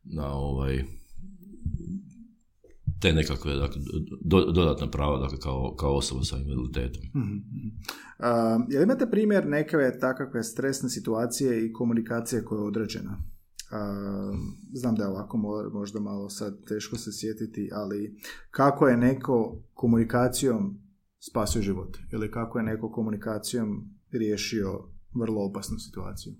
[0.03, 0.83] na ovaj,
[3.03, 3.81] te nekakve dakle,
[4.53, 7.03] dodatna prava dakle, kao, kao osoba sa invaliditetom.
[7.03, 7.71] Mm-hmm.
[8.69, 13.23] Jel imate primjer neke takakve stresne situacije i komunikacije koja je određena?
[13.73, 14.37] Uh,
[14.73, 15.37] znam da je ovako
[15.73, 18.19] možda malo sad teško se sjetiti, ali
[18.51, 20.79] kako je neko komunikacijom
[21.19, 21.97] spasio život?
[22.11, 23.67] Ili kako je neko komunikacijom
[24.11, 26.33] riješio vrlo opasnu situaciju?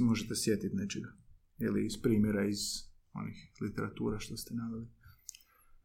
[0.00, 1.08] Možete sjetiti nečega?
[1.58, 2.58] Ili iz primjera iz
[3.12, 4.86] onih literatura što ste naveli?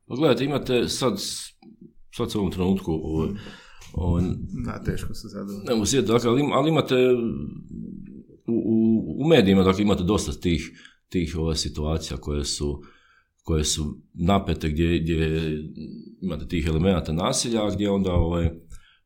[0.07, 1.13] Pa gledajte, imate sad,
[2.15, 3.29] sad se u ovom trenutku ovo,
[3.93, 4.21] ovo,
[4.65, 5.47] da, teško se sad...
[5.67, 6.95] Ne mogu dakle, ali, ali imate
[8.47, 10.71] u, u, u, medijima, dakle, imate dosta tih,
[11.09, 12.81] tih ova, situacija koje su,
[13.43, 15.51] koje su napete gdje, gdje
[16.21, 18.51] imate tih elemenata nasilja, gdje onda ovaj,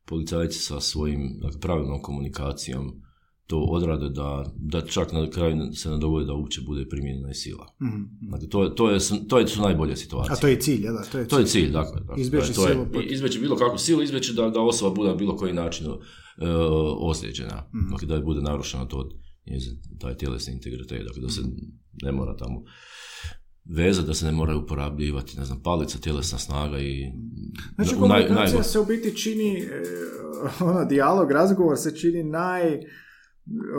[0.04, 3.02] policajci sa svojim dakle, pravilnom komunikacijom
[3.50, 7.34] to odrade da, da čak na kraju se ne dogodi da uopće bude primijenjena i
[7.34, 7.66] sila.
[7.82, 8.18] Mm-hmm.
[8.20, 8.98] Dakle, to, to, je,
[9.28, 10.32] to je su najbolje situacije.
[10.32, 11.02] A to je cilj, da?
[11.12, 12.00] To je cilj, to je cilj dakle.
[12.00, 12.86] dakle izbjeći to je.
[13.04, 15.98] Izbjeći bilo kakvu silu, izbjeći da, da osoba bude na bilo koji način uh,
[16.98, 17.56] ozlijeđena.
[17.56, 17.90] Mm-hmm.
[17.90, 19.08] Dakle, da bude narušeno to
[19.46, 21.06] njezin, taj tjelesni integritet.
[21.06, 21.40] Dakle, da se
[22.02, 22.62] ne mora tamo
[23.64, 27.12] veza da se ne moraju uporabljivati, ne znam, palica, tjelesna snaga i...
[27.74, 29.82] Znači, komunikacija se u biti čini, eh,
[30.60, 32.80] ono, dijalog, razgovor se čini naj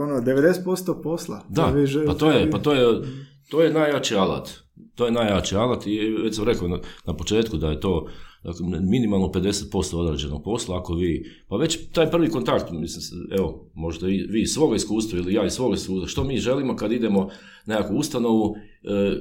[0.01, 1.45] ono, 90% posla.
[1.49, 1.73] Da,
[2.07, 3.01] pa to je, pa to je,
[3.49, 4.49] to je najjači alat.
[4.95, 8.07] To je najjači alat i već sam rekao na, na početku da je to
[8.43, 14.09] dakle, minimalno 50% odrađenog posla, ako vi, pa već taj prvi kontakt, mislim, evo, možda
[14.09, 17.29] i vi iz svoga iskustva ili ja iz svoga iskustva, što mi želimo kad idemo
[17.65, 19.17] na nekakvu ustanovu, e, e,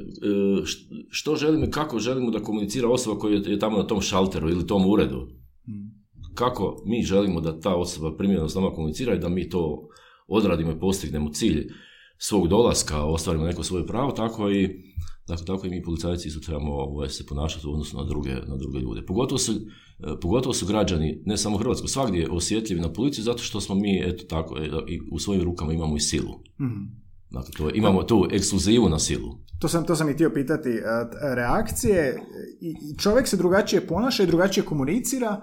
[1.10, 4.66] što želimo i kako želimo da komunicira osoba koja je tamo na tom šalteru ili
[4.66, 5.28] tom uredu.
[5.64, 5.90] Hmm.
[6.34, 9.88] Kako mi želimo da ta osoba primjerno s nama komunicira i da mi to
[10.30, 11.68] odradimo i postignemo cilj
[12.18, 14.90] svog dolaska, ostvarimo neko svoje pravo, tako i
[15.30, 18.56] Dakle, tako i mi policajci isto trebamo ovaj, se ponašati u odnosu na druge, na
[18.56, 19.06] druge ljude.
[19.06, 23.60] Pogotovo su, e, pogotovo su građani, ne samo Hrvatsko, svagdje osjetljivi na policiju zato što
[23.60, 26.32] smo mi, eto tako, e, i u svojim rukama imamo i silu.
[26.60, 27.00] mm
[27.32, 29.38] Dakle, to, imamo tu ekskluzivu na silu.
[29.58, 30.68] To sam, to sam i htio pitati.
[30.68, 30.80] E,
[31.34, 32.22] reakcije,
[32.98, 35.40] čovjek se drugačije ponaša i drugačije komunicira,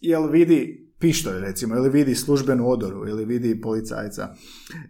[0.00, 4.34] jel vidi pištolj recimo, ili vidi službenu odoru, ili vidi policajca.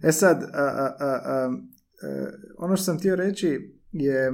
[0.02, 1.56] E sad, a, a, a,
[2.02, 4.32] e, ono što sam htio reći je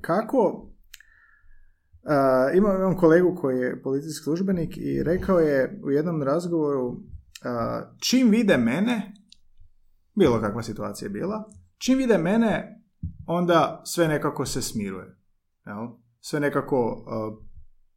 [0.00, 0.70] kako
[2.54, 7.00] imam, imam kolegu koji je policijski službenik i rekao je u jednom razgovoru
[8.00, 9.12] čim vide mene,
[10.14, 12.82] bilo kakva situacija je bila, čim vide mene,
[13.26, 15.16] onda sve nekako se smiruje.
[15.66, 15.88] Jel?
[16.20, 17.04] Sve nekako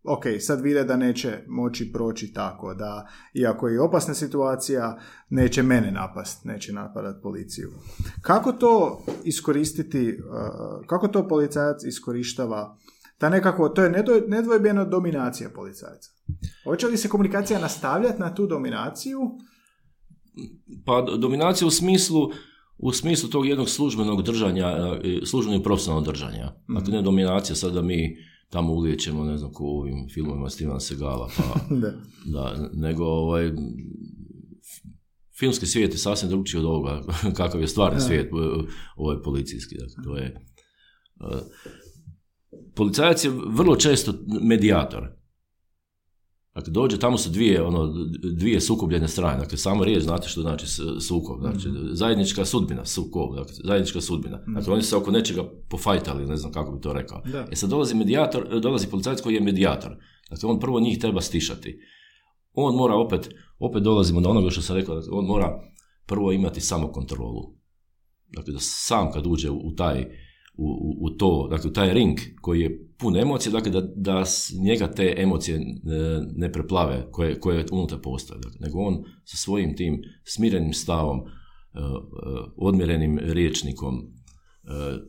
[0.04, 5.00] ok, sad vide da neće moći proći tako, da iako je opasna situacija,
[5.30, 7.70] neće mene napast, neće napadat policiju.
[8.22, 12.78] Kako to iskoristiti, uh, kako to policajac iskorištava
[13.18, 16.10] ta nekako, to je nedvojbeno dominacija policajca.
[16.64, 19.20] Hoće li se komunikacija nastavljati na tu dominaciju?
[20.86, 22.32] Pa dominacija u smislu
[22.78, 26.54] u smislu tog jednog službenog držanja, uh, službenog profesionalnog držanja.
[26.68, 30.80] Dakle, ne dominacija sada da mi tamo ulijećemo, ne znam, ko u ovim filmovima Stevena
[30.80, 31.94] Segala, pa, da.
[32.26, 32.70] da.
[32.74, 33.52] nego ovaj,
[35.40, 37.02] filmski svijet je sasvim drugčiji od ovoga,
[37.38, 38.06] kakav je stvarni da.
[38.06, 38.30] svijet,
[38.96, 40.46] ovaj policijski, dakle, to je...
[41.20, 41.40] Uh,
[42.76, 45.21] policajac je vrlo često medijator.
[46.56, 47.94] Dakle, dođe, tamo su dvije, ono,
[48.34, 49.40] dvije sukobljene strane.
[49.40, 50.66] Dakle, samo riječ, znate što znači
[51.02, 51.40] sukob.
[51.42, 54.40] Znači, zajednička sudbina, sukob, dakle, zajednička sudbina.
[54.48, 57.22] Dakle, oni su oko nečega pofajtali, ne znam kako bi to rekao.
[57.32, 57.48] Da.
[57.52, 59.92] E sad dolazi medijator, dolazi policajac koji je medijator.
[60.30, 61.80] Dakle, on prvo njih treba stišati.
[62.54, 63.30] On mora opet,
[63.60, 65.60] opet dolazimo do onoga što sam rekao, dakle, on mora
[66.06, 67.56] prvo imati samokontrolu.
[68.36, 70.02] Dakle, da sam kad uđe u taj,
[70.58, 74.24] u, u, to, dakle u taj ring koji je pun emocija, dakle da, da
[74.64, 75.62] njega te emocije e,
[76.36, 81.24] ne preplave koje, koje unutar postoje, dakle, nego on sa svojim tim smirenim stavom, e,
[81.80, 81.82] e,
[82.58, 84.02] odmjerenim riječnikom,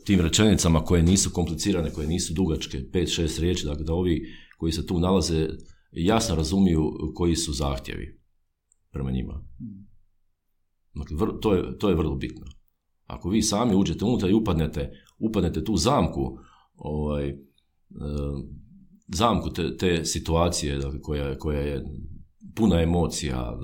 [0.04, 4.22] tim rečenicama koje nisu komplicirane, koje nisu dugačke, 5-6 riječi, dakle da ovi
[4.58, 5.48] koji se tu nalaze
[5.92, 8.20] jasno razumiju koji su zahtjevi
[8.90, 9.32] prema njima.
[9.58, 9.88] Hmm.
[10.94, 12.46] Dakle, to je, to je vrlo bitno.
[13.06, 16.38] Ako vi sami uđete unutra i upadnete, upadnete tu zamku,
[16.74, 17.34] ovaj,
[19.08, 21.84] zamku te, te situacije dakle, koja, koja je
[22.56, 23.58] puna emocija,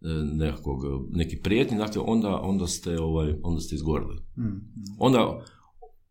[0.00, 0.78] e, nekakvog,
[1.10, 4.16] neki prijetnji, dakle, onda, onda, ste, ovaj, onda ste izgorili.
[4.38, 4.60] Mm,
[4.98, 5.44] Onda,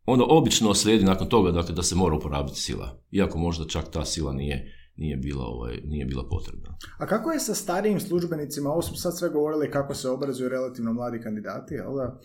[0.05, 4.05] onda obično slijedi nakon toga dakle, da se mora uporabiti sila, iako možda čak ta
[4.05, 6.78] sila nije, nije bila, ovaj, nije bila potrebna.
[6.99, 8.70] A kako je sa starijim službenicima?
[8.70, 12.20] Ovo smo sad sve govorili kako se obrazuju relativno mladi kandidati, jel da?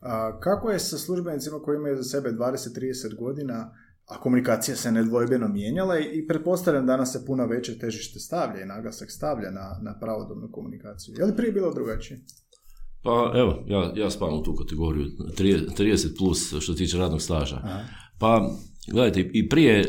[0.00, 3.70] A kako je sa službenicima koji imaju za sebe 20-30 godina,
[4.10, 9.10] a komunikacija se nedvojbeno mijenjala i pretpostavljam danas se puno veće težište stavlja i naglasak
[9.10, 11.14] stavlja na, na pravodobnu komunikaciju.
[11.18, 12.20] Je li prije bilo drugačije?
[13.02, 15.06] Pa evo, ja, ja spavam u tu kategoriju
[15.38, 17.62] 30 plus što se tiče radnog staža.
[18.18, 18.50] Pa
[18.92, 19.86] gledajte, i prije, e,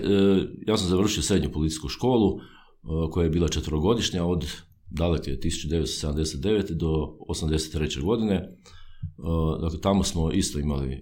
[0.67, 2.41] ja sam završio srednju policijsku školu e,
[3.11, 4.45] koja je bila četvrogodišnja od
[4.89, 6.73] daleke 1979.
[6.73, 8.03] do 83.
[8.03, 8.57] godine
[9.17, 11.01] Uh, dakle, tamo smo isto imali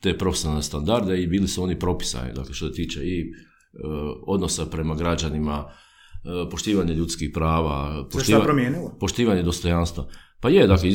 [0.00, 4.66] te profesionalne standarde i bili su oni propisani, dakle, što se tiče i uh, odnosa
[4.66, 5.70] prema građanima,
[6.50, 8.08] poštivanje ljudskih prava,
[9.00, 10.06] poštivanje dostojanstva.
[10.40, 10.90] Pa je, dakle,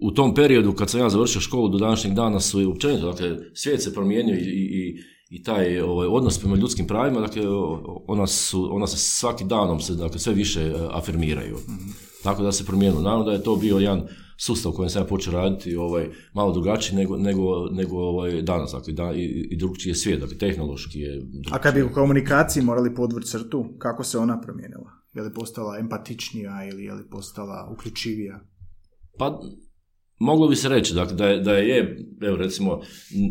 [0.00, 3.36] u tom periodu kad sam ja završio školu do današnjeg dana su i općenito, dakle,
[3.54, 7.42] svijet se promijenio i, i, i taj ovaj, odnos prema ljudskim pravima, dakle,
[8.06, 11.56] ona, su, ona se svaki danom se, dakle, sve više afirmiraju.
[11.56, 13.02] mm tako da se promijenilo.
[13.02, 14.02] Naravno da je to bio jedan
[14.40, 18.72] sustav u kojem sam ja počeo raditi ovaj, malo drugačiji nego, nego, nego ovaj, danas.
[18.72, 22.62] Dakle, da, i, i drugčiji je svijet, dakle, tehnološki je A kad bi u komunikaciji
[22.62, 24.90] morali podvrći crtu, kako se ona promijenila?
[25.12, 28.40] Je li postala empatičnija ili je li postala uključivija?
[29.18, 29.40] Pa,
[30.18, 32.80] moglo bi se reći dakle, da, je, da je, evo recimo,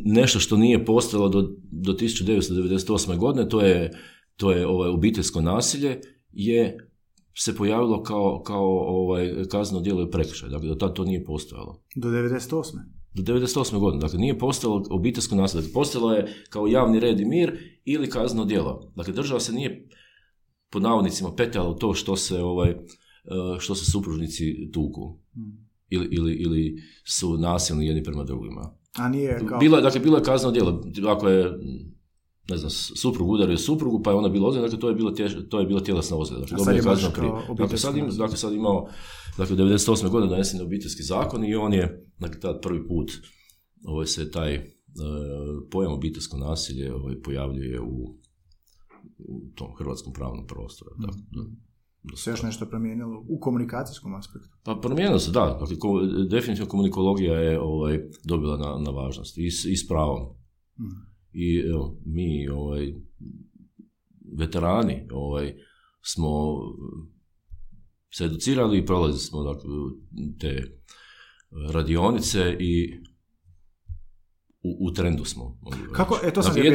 [0.05, 1.41] nešto što nije postalo do,
[1.71, 3.17] do 1998.
[3.17, 3.91] godine, to je,
[4.35, 6.01] to je ovaj, obiteljsko nasilje,
[6.31, 6.88] je
[7.39, 10.49] se pojavilo kao, kao ovaj, kazneno djelo i prekršaj.
[10.49, 11.83] Dakle, do tada to nije postojalo.
[11.95, 12.77] Do 98.
[13.13, 13.79] Do 98.
[13.79, 14.01] godine.
[14.01, 15.61] Dakle, nije postojalo obiteljsko nasilje.
[15.61, 18.91] Dakle, postojalo je kao javni red i mir ili kazneno djelo.
[18.95, 19.87] Dakle, država se nije
[20.69, 22.77] pod navodnicima petala u to što se, ovaj, eh,
[23.59, 25.17] što se supružnici tuku.
[25.33, 25.69] Hmm.
[25.89, 28.73] Ili, ili, ili su nasilni jedni prema drugima.
[28.97, 29.59] A nije kao...
[29.59, 30.83] Bilo, dakle, bilo je kazneno djelo.
[31.07, 31.59] Ako je
[32.49, 35.11] ne znam, suprug udario suprugu, pa je ona bila ozljeda, dakle to je bilo,
[35.49, 36.41] to je bilo tjelesna ozljeda.
[36.41, 36.81] Dakle, sad je
[37.13, 37.31] prije.
[37.57, 38.89] Dakle, sad, im, dakle, sad imao,
[39.37, 40.09] dakle, 98.
[40.09, 43.11] godine donesen obiteljski zakon i on je, dakle, tad prvi put
[43.83, 44.63] ovaj, se taj e,
[45.71, 48.15] pojam obiteljsko nasilje ovaj, pojavljuje u,
[49.17, 50.91] u tom hrvatskom pravnom prostoru.
[50.97, 51.03] Mm.
[52.03, 54.57] Dakle, se još nešto promijenilo u komunikacijskom aspektu?
[54.63, 55.57] Pa promijenilo se, da.
[55.59, 55.75] Dakle,
[56.29, 60.21] definitivno komunikologija je ovaj, dobila na, na važnosti i s, i s pravom.
[60.79, 62.93] Mm i evo, mi ovaj,
[64.37, 65.55] veterani ovaj,
[66.01, 66.57] smo
[68.11, 69.69] se educirali i prolazili smo dakle,
[70.39, 70.79] te
[71.73, 72.99] radionice i
[74.63, 75.59] u, u trendu smo.
[75.93, 76.19] Kako?
[76.23, 76.71] E, to sam dakle,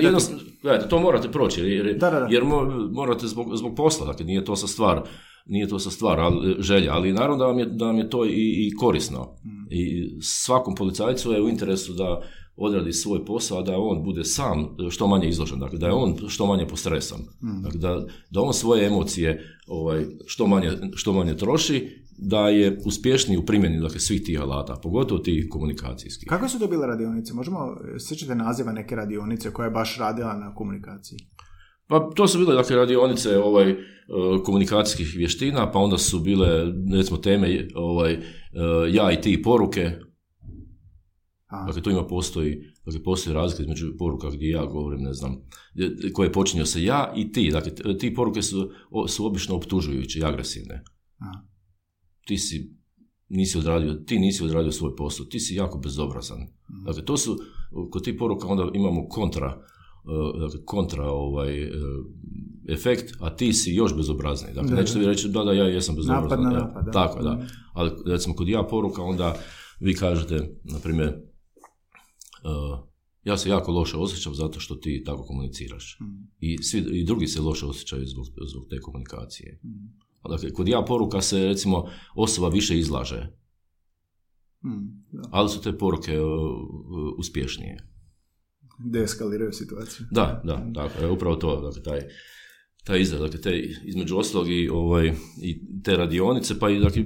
[0.62, 2.26] gledajte, to morate proći, jer, da, da, da.
[2.30, 2.44] jer
[2.92, 5.02] morate zbog, zbog posla, dakle nije to sa stvar,
[5.46, 8.24] nije to sa stvar ali, želja, ali naravno da vam je, da vam je to
[8.24, 9.36] i, i korisno.
[9.44, 9.66] Mm.
[9.70, 12.22] I svakom policajcu je u interesu da
[12.56, 16.16] odradi svoj posao, a da on bude sam što manje izložen, dakle da je on
[16.28, 17.62] što manje postresan, mm.
[17.62, 23.38] dakle da, da on svoje emocije ovaj, što, manje, što manje troši, da je uspješniji
[23.38, 26.28] u primjeni dakle, svih tih alata, pogotovo tih komunikacijskih.
[26.28, 27.34] Kako su to bile radionice?
[27.34, 27.76] Možemo,
[28.08, 31.18] sjećate naziva neke radionice koja je baš radila na komunikaciji?
[31.86, 33.76] Pa to su bile dakle radionice ovaj e,
[34.44, 38.20] komunikacijskih vještina, pa onda su bile recimo teme ovaj e,
[38.90, 39.90] ja i ti poruke,
[41.66, 45.36] Dakle, tu ima postoji, dakle, postoji razlika između poruka gdje ja govorim, ne znam,
[46.12, 47.50] koje počinio se ja i ti.
[47.50, 48.70] Dakle, ti poruke su,
[49.08, 50.82] su obično optužujuće i agresivne.
[52.26, 52.74] Ti si
[53.28, 56.40] nisi odradio, ti nisi odradio svoj posao, ti si jako bezobrazan.
[56.40, 56.84] Mhm.
[56.84, 57.38] Dakle, to su,
[57.90, 61.70] kod tih poruka onda imamo kontra, e, dakle, kontra ovaj, e,
[62.68, 64.54] efekt, a ti si još bezobrazniji.
[64.54, 66.22] Dakle, nećete vi reći, da, da, ja jesam bezobrazan.
[66.22, 66.90] Napad na napad, da.
[66.90, 67.32] Tako, da.
[67.32, 67.44] Mhm.
[67.72, 69.36] Ali, recimo, kod ja poruka, onda
[69.80, 70.34] vi kažete,
[70.64, 71.14] na primjer,
[73.24, 75.98] ja se jako loše osjećam zato što ti tako komuniciraš.
[76.00, 76.22] Mhm.
[76.40, 79.60] I, svi, I drugi se loše osjećaju zbog, zbog te komunikacije.
[80.22, 83.30] A Dakle, kod ja poruka se, recimo, osoba više izlaže,
[84.64, 85.28] Mhm, da.
[85.30, 86.28] ali su te poruke uh,
[87.18, 87.76] uspješnije.
[88.78, 90.06] Deeskaliraju situaciju.
[90.10, 92.00] Da, da, tako, je, upravo to, dakle, taj,
[92.84, 95.12] taj izraz, dakle, te, između ostalog i, ovaj,
[95.42, 97.02] i te radionice, pa i, dakle,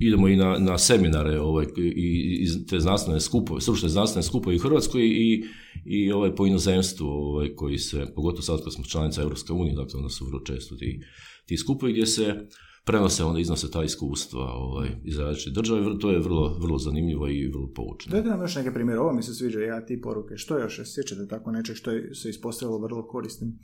[0.00, 4.58] idemo i na, na seminare, ovaj, i, i te znanstvene skupove, stručne znanstvene skupove i
[4.58, 5.44] u Hrvatskoj i,
[5.84, 9.96] i ovaj, po inozemstvu, ovaj, koji se, pogotovo sad kad smo članica Europske unije, dakle,
[9.96, 11.00] onda su vrlo često ti,
[11.46, 12.46] ti skupovi gdje se
[12.84, 17.48] prenose, onda iznose ta iskustva ovaj, iz i vr- to je vrlo, vrlo zanimljivo i
[17.48, 18.10] vrlo poučno.
[18.12, 20.36] Dajte nam još neke primjere, ovo mi se sviđa, ja ti poruke.
[20.36, 23.58] Što još, sjećate tako nečeg što se ispostavilo vrlo korisnim?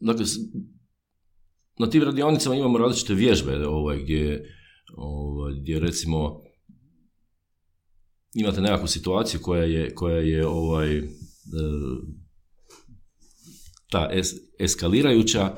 [0.00, 0.24] Dakle,
[1.78, 4.54] na tim radionicama imamo različite vježbe ovaj, gdje,
[4.96, 6.42] ovaj, gdje recimo
[8.34, 11.02] imate nekakvu situaciju koja je, koja je ovaj, e,
[13.90, 15.56] ta es, eskalirajuća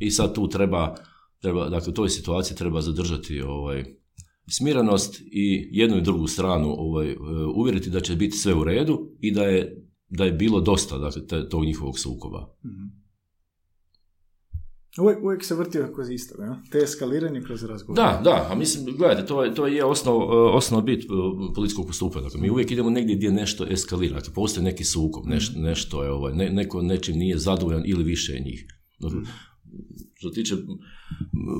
[0.00, 0.96] i sad tu treba,
[1.40, 3.84] treba, dakle u toj situaciji treba zadržati ovaj,
[4.48, 7.16] smirenost i jednu i drugu stranu ovaj, e,
[7.54, 11.48] uvjeriti da će biti sve u redu i da je, da je bilo dosta dakle,
[11.48, 12.56] tog njihovog sukoba.
[12.64, 13.03] Mhm.
[15.00, 16.62] Uvijek, uvijek se vrti kroz isto, ja?
[16.70, 17.96] te eskaliranje kroz razgovor.
[17.96, 21.06] Da, da, a mislim, gledajte, to je, to je osnov, e, osnova bit e,
[21.54, 22.24] političkog postupanja.
[22.24, 26.10] Dakle, mi uvijek idemo negdje gdje nešto eskalira, dakle, postoji neki sukob, neš, nešto je,
[26.10, 28.66] ovaj, ne, neko nečim nije zadovoljan ili više njih.
[29.00, 29.20] Dakle,
[30.24, 30.54] što se tiče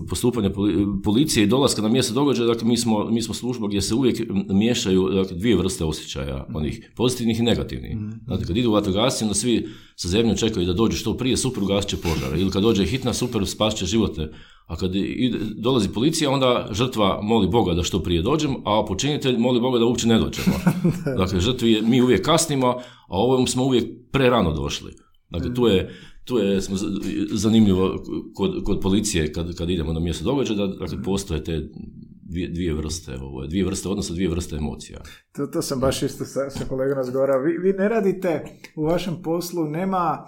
[0.09, 3.83] postupanja poli- policije i dolaska na mjesto događaja, dakle, mi smo, mi smo služba gdje
[3.83, 7.97] se uvijek miješaju dakle, dvije vrste osjećaja, onih pozitivnih i negativnih.
[8.27, 11.91] Znate, kad idu vatrogasci, onda svi sa zemljom čekaju da dođu što prije, super ugasit
[11.91, 12.37] će požara.
[12.37, 14.33] Ili kad dođe hitna, super spasit će živote.
[14.67, 19.37] A kad ide, dolazi policija, onda žrtva moli Boga da što prije dođem, a počinitelj
[19.39, 20.57] moli Boga da uopće ne dođemo.
[21.21, 22.69] dakle, žrtvi mi uvijek kasnimo,
[23.09, 24.93] a ovom smo uvijek prerano došli.
[25.31, 25.91] Dakle, tu je,
[26.25, 26.77] tu je smo
[27.33, 28.05] zanimljivo
[28.35, 31.69] kod, kod policije kad, kad idemo na mjesto događaja, da dakle, postoje te
[32.23, 35.01] dvije, dvije vrste, ovo, dvije vrste odnosa, dvije vrste emocija.
[35.33, 37.43] To, to sam baš isto sa, sa kolegom razgovarao.
[37.43, 38.45] Vi, vi ne radite
[38.77, 40.27] u vašem poslu, nema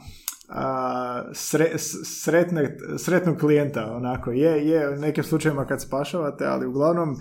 [0.48, 1.72] a, sre,
[2.04, 4.30] sretne, sretnog klijenta, onako.
[4.30, 7.16] Je, je u nekim slučajevima kad spašavate, ali uglavnom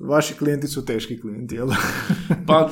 [0.00, 1.68] vaši klijenti su teški klijenti, jel?
[2.46, 2.70] Pa,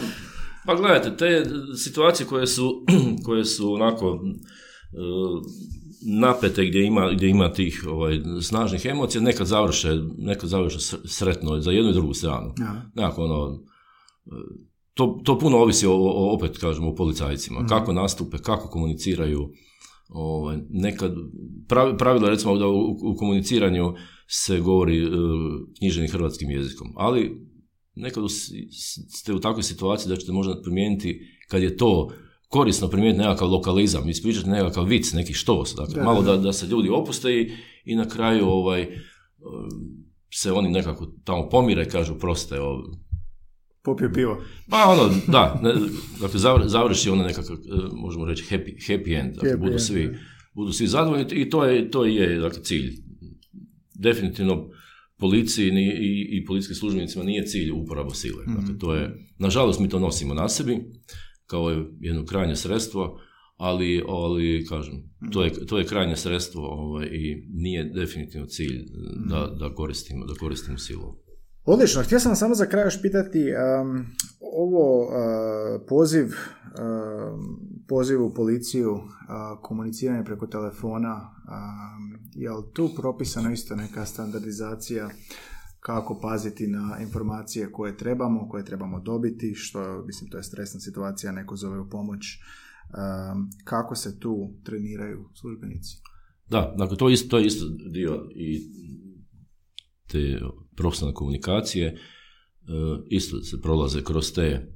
[0.66, 1.44] pa gledajte, te
[1.76, 2.84] situacije koje su,
[3.26, 4.24] koje su onako
[6.07, 9.88] napete gdje ima, gdje ima tih ovaj, snažnih emocija, nekad završe,
[10.18, 12.53] nekad završe sr- sretno za jednu i drugu stranu.
[12.95, 13.62] Nekako ono,
[14.26, 14.30] e,
[14.95, 19.49] to, to puno ovisi o, o- opet kažemo o policajcima, kako nastupe, kako komuniciraju,
[20.09, 21.14] ovaj, nekad,
[21.68, 23.95] pravi- pravilo recimo da u, u komuniciranju
[24.28, 25.09] se govori e,
[25.78, 27.47] književnim hrvatskim jezikom, ali
[27.95, 28.28] nekad u
[29.11, 32.11] ste u takvoj situaciji da ćete možda primijeniti kad je to
[32.55, 36.36] korisno primijeniti nekakav lokalizam, ispričati nekakav vic, neki štos, dakle, Da, malo da.
[36.36, 37.50] da, se ljudi opuste i,
[37.84, 38.88] i na kraju ovaj, e,
[40.34, 42.82] se oni nekako tamo pomire, kažu proste, o,
[43.84, 44.38] Popio pivo.
[44.70, 45.72] pa ono, da, ne,
[46.20, 47.59] dakle zavr- završi ono nekakav, e,
[47.92, 50.18] možemo reći, happy, happy end, dakle, Happy budu, end, svi, da.
[50.55, 52.92] budu svi zadovoljni i to je, to je dakle, cilj.
[53.94, 54.68] Definitivno
[55.18, 58.44] policiji ni, i, i policijskim službenicima nije cilj uporaba sile.
[58.46, 60.78] Dakle, to je, nažalost mi to nosimo na sebi
[61.55, 63.20] kao jedno krajnje sredstvo,
[63.57, 64.94] ali, ali kažem,
[65.32, 68.84] to je, to je krajnje sredstvo ovaj, i nije definitivno cilj
[69.30, 71.14] da, da, koristimo, da koristimo silu.
[71.64, 74.07] Odlično, htio sam samo za kraj još pitati, um,
[74.40, 75.11] ovo uh,
[75.88, 76.32] poziv, um,
[77.88, 79.02] poziv u policiju, uh,
[79.62, 81.30] komuniciranje preko telefona,
[82.34, 85.09] je li tu propisano isto neka standardizacija
[85.87, 91.32] kako paziti na informacije koje trebamo, koje trebamo dobiti, što, mislim, to je stresna situacija,
[91.32, 95.97] neko zove u pomoć, um, kako se tu treniraju službenici?
[96.51, 98.61] Da, dakle, to je isto, to je isto dio i
[100.09, 100.41] te
[100.76, 101.97] profesionalne komunikacije, e,
[103.11, 104.74] isto se prolaze kroz te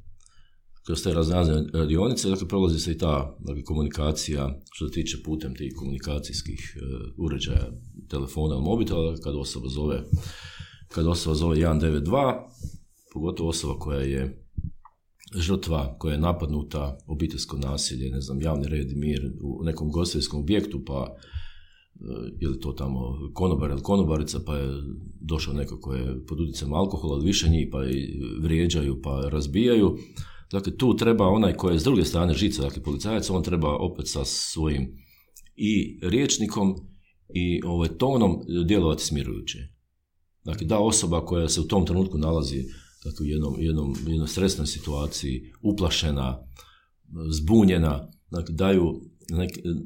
[0.86, 5.54] kroz te razne radionice, dakle, prolazi se i ta dakle, komunikacija što se tiče putem
[5.54, 6.80] tih komunikacijskih e,
[7.16, 7.72] uređaja,
[8.08, 10.04] telefona ili mobitela, kad osoba zove
[10.88, 12.34] kad osoba zove 192,
[13.12, 14.44] pogotovo osoba koja je
[15.36, 20.84] žrtva, koja je napadnuta, obiteljsko nasilje, ne znam, javni red mir u nekom gostinskom objektu,
[20.86, 21.16] pa
[22.40, 24.68] je li to tamo konobar ili konobarica, pa je
[25.20, 29.96] došao neko ko je pod utjecajem alkohola ili više njih, pa i vrijeđaju, pa razbijaju.
[30.52, 34.08] Dakle, tu treba onaj koji je s druge strane žica, dakle, policajac, on treba opet
[34.08, 34.88] sa svojim
[35.56, 36.74] i riječnikom
[37.34, 39.58] i ovaj, tonom djelovati smirujuće.
[40.48, 42.64] Dakle, da osoba koja se u tom trenutku nalazi
[43.04, 46.38] dakle, u jednom, jednom, jednoj stresnoj situaciji, uplašena,
[47.30, 49.00] zbunjena, dakle, daju,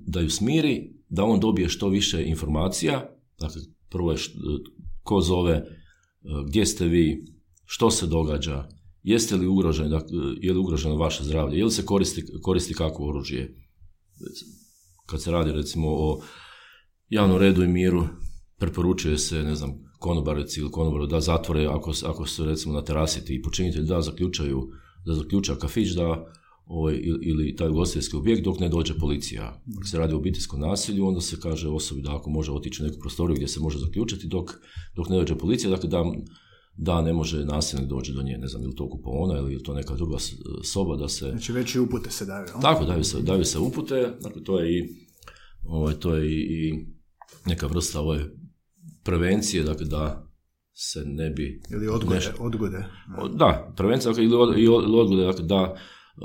[0.07, 3.09] da ju smiri, da on dobije što više informacija,
[3.41, 4.19] dakle, prvo je
[5.03, 5.67] ko zove,
[6.47, 7.27] gdje ste vi,
[7.65, 8.69] što se događa,
[9.03, 13.09] jeste li ugroženi, dakle, je li ugroženo vaše zdravlje, je li se koristi, koristi kakvo
[13.09, 13.57] oružje.
[15.07, 16.21] Kad se radi recimo o
[17.09, 18.07] javnom redu i miru,
[18.59, 23.25] preporučuje se, ne znam, konobarici ili konobaru da zatvore ako, ako su recimo na terasi
[23.25, 24.69] ti počinitelji da zaključaju,
[25.07, 26.25] da zaključa kafić da
[26.67, 29.63] ovaj, ili taj ugostiteljski objekt dok ne dođe policija.
[29.77, 32.87] Ako se radi o obiteljskom nasilju, onda se kaže osobi da ako može otići u
[32.87, 34.51] neku prostoriju gdje se može zaključati dok,
[34.97, 36.05] dok ne dođe policija, dakle da,
[36.77, 39.95] da ne može nasilnik doći do nje, ne znam, ili to kupovona ili to neka
[39.95, 40.17] druga
[40.65, 41.29] soba da se...
[41.29, 44.79] Znači već i upute se daju, Tako, daju se, daju se upute, dakle to je
[44.79, 44.83] i,
[45.63, 46.87] ovaj, to je i,
[47.47, 48.42] neka vrsta ove
[49.05, 50.29] prevencije, dakle da
[50.75, 51.61] se ne bi...
[51.71, 52.33] Ili odgode.
[52.39, 52.85] odgode.
[53.35, 55.77] Da, prevencija dakle, ili, odgode, dakle da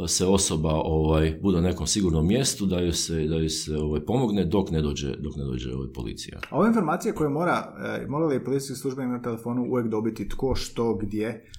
[0.08, 4.06] se osoba ovaj, bude na nekom sigurnom mjestu, da joj se, da joj se ovaj,
[4.06, 6.40] pomogne dok ne dođe, dok ne dođe ovaj, policija.
[6.50, 10.56] A ove informacije koje mora, e, mora li policijski službenik na telefonu uvijek dobiti tko,
[10.56, 11.50] što, gdje,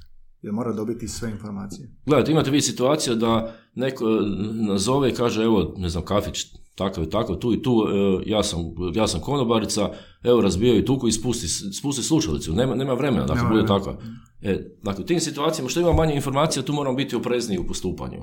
[0.43, 1.91] jer mora dobiti sve informacije?
[2.07, 4.05] Gledajte, imate vi situaciju da neko
[4.69, 6.47] nazove i kaže, evo, ne znam, kafić
[6.79, 8.61] takav i takav, tu i tu, e, ja sam,
[8.95, 9.91] ja sam konobarica,
[10.23, 13.97] evo razbijaju tuku i spusti, spusti slušalicu, nema, nema vremena, dakle, bude tako.
[14.43, 18.23] E, dakle, u tim situacijama što ima manje informacija, tu moramo biti oprezniji u postupanju.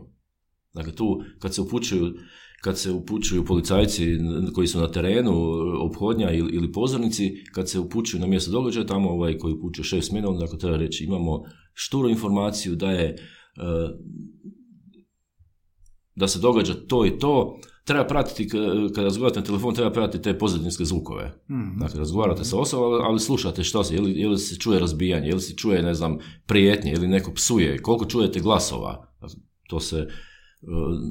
[0.73, 2.13] Dakle, tu kad se upućuju,
[2.61, 4.17] kad se upućuju policajci
[4.53, 5.31] koji su na terenu,
[5.81, 10.07] obhodnja ili, ili pozornici, kad se upućuju na mjesto događaja, tamo ovaj koji upućuje šest
[10.07, 11.43] smjena, onda dakle, treba reći imamo
[11.73, 13.15] šturu informaciju da je e,
[16.15, 18.49] da se događa to i to, treba pratiti,
[18.95, 21.31] kada razgovarate na telefon, treba pratiti te pozadinske zvukove.
[21.49, 21.79] Mm.
[21.79, 25.27] Dakle, razgovarate sa osobom, ali slušate što se, je li, je li se čuje razbijanje,
[25.27, 29.07] je li se čuje, ne znam, prijetnje, ili neko psuje, koliko čujete glasova.
[29.21, 30.07] Dakle, to se, e,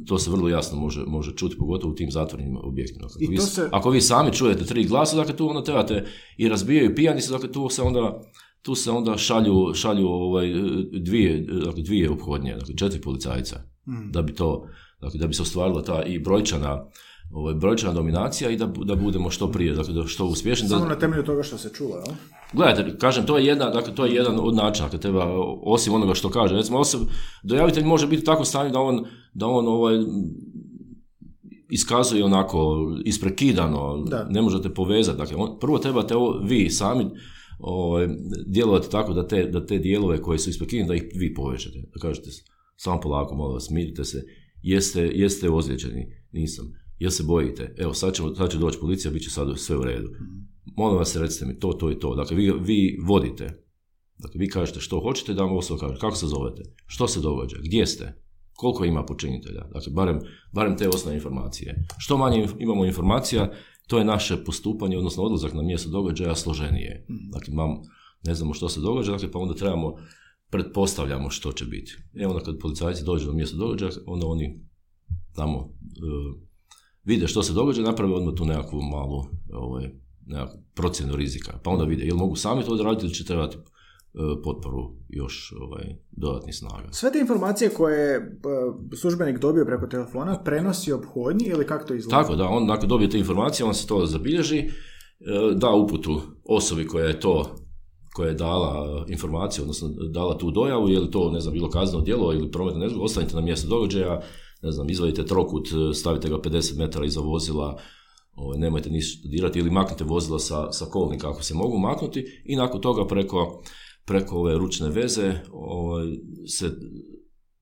[0.07, 3.07] to se vrlo jasno može, može čuti, pogotovo u tim zatvornim objektima.
[3.07, 3.69] Ako, vi, se...
[3.73, 6.05] ako vi sami čujete tri glasa, dakle tu onda trebate
[6.37, 8.21] i razbijaju pijani se, dakle tu se onda
[8.63, 10.53] tu se onda šalju, šalju ovaj,
[11.01, 14.13] dvije, dakle, dvije obhodnje, dakle četiri policajca, mm.
[14.13, 14.69] da bi to
[15.05, 16.85] dakle, da bi se ostvarila ta i brojčana
[17.31, 20.69] ovaj, brojčana dominacija i da, da budemo što prije, dakle, da što uspješni.
[20.69, 22.17] Samo na temelju toga što se čulo, jel?
[22.53, 25.27] Gledajte, kažem, to je, jedna, dakle, to je jedan od načina, dakle, treba,
[25.63, 27.01] osim onoga što kaže, recimo, osob,
[27.43, 29.99] dojavitelj može biti tako stanju da on, da on ovaj,
[31.71, 34.27] iskazuje onako isprekidano, da.
[34.31, 35.19] ne možete povezati.
[35.19, 37.07] Dakle, on, prvo trebate ovo, vi sami
[37.59, 38.09] ovaj,
[38.47, 41.79] djelovati tako da te, da te dijelove koje su isprekidane, da ih vi povežete.
[41.95, 42.31] Da kažete,
[42.77, 44.25] samo polako, molim vas, smirite se,
[44.65, 46.73] jeste, jeste ozlijeđeni, nisam.
[46.99, 47.75] Jel se bojite?
[47.79, 50.09] Evo, sad, ćemo, sad će doći policija, bit će sad sve u redu.
[50.77, 52.15] Molim vas, recite mi to, to i to.
[52.15, 53.65] Dakle, vi, vi vodite.
[54.19, 56.01] Dakle, vi kažete što hoćete, da vam osoba kaže.
[56.01, 56.63] Kako se zovete?
[56.87, 57.57] Što se događa?
[57.63, 58.15] Gdje ste?
[58.53, 59.65] Koliko ima počinitelja?
[59.73, 60.21] Dakle, barem,
[60.53, 61.87] barem te osnovne informacije.
[61.99, 63.53] Što manje imamo informacija,
[63.87, 67.07] to je naše postupanje, odnosno odlazak na mjesto događaja složenije.
[67.33, 67.71] Dakle, mam,
[68.25, 69.97] ne znamo što se događa, dakle, pa onda trebamo
[70.55, 71.97] pretpostavljamo što će biti.
[72.15, 74.61] E onda kad policajci dođu do mjesta događaja, onda oni
[75.33, 76.41] tamo e,
[77.05, 79.91] vide što se događa, naprave odmah tu nekakvu malu ovaj,
[80.27, 81.59] nekakvu procjenu rizika.
[81.63, 83.63] Pa onda vide, jel mogu sami to odraditi ili će trebati e,
[84.45, 86.89] potporu još ovaj, dodatnih snaga.
[86.93, 88.23] Sve te informacije koje e,
[88.97, 92.23] službenik dobio preko telefona prenosi obhodnji ili kako to izgleda?
[92.23, 94.71] Tako da, on nakon dobije te informacije, on se to zabilježi,
[95.55, 97.57] da uputu osobi koja je to
[98.15, 102.05] koja je dala informaciju, odnosno dala tu dojavu, je li to, ne znam, bilo kazneno
[102.05, 104.21] djelo ili prometno nezgoda, ostanite na mjestu događaja,
[104.63, 107.79] ne znam, izvadite trokut, stavite ga 50 metara iza vozila,
[108.33, 112.57] ovaj, nemojte ništa dirati ili maknite vozila sa, sa kolnika ako se mogu maknuti i
[112.57, 113.63] nakon toga preko,
[114.05, 116.07] preko ove ručne veze ovaj,
[116.47, 116.71] se,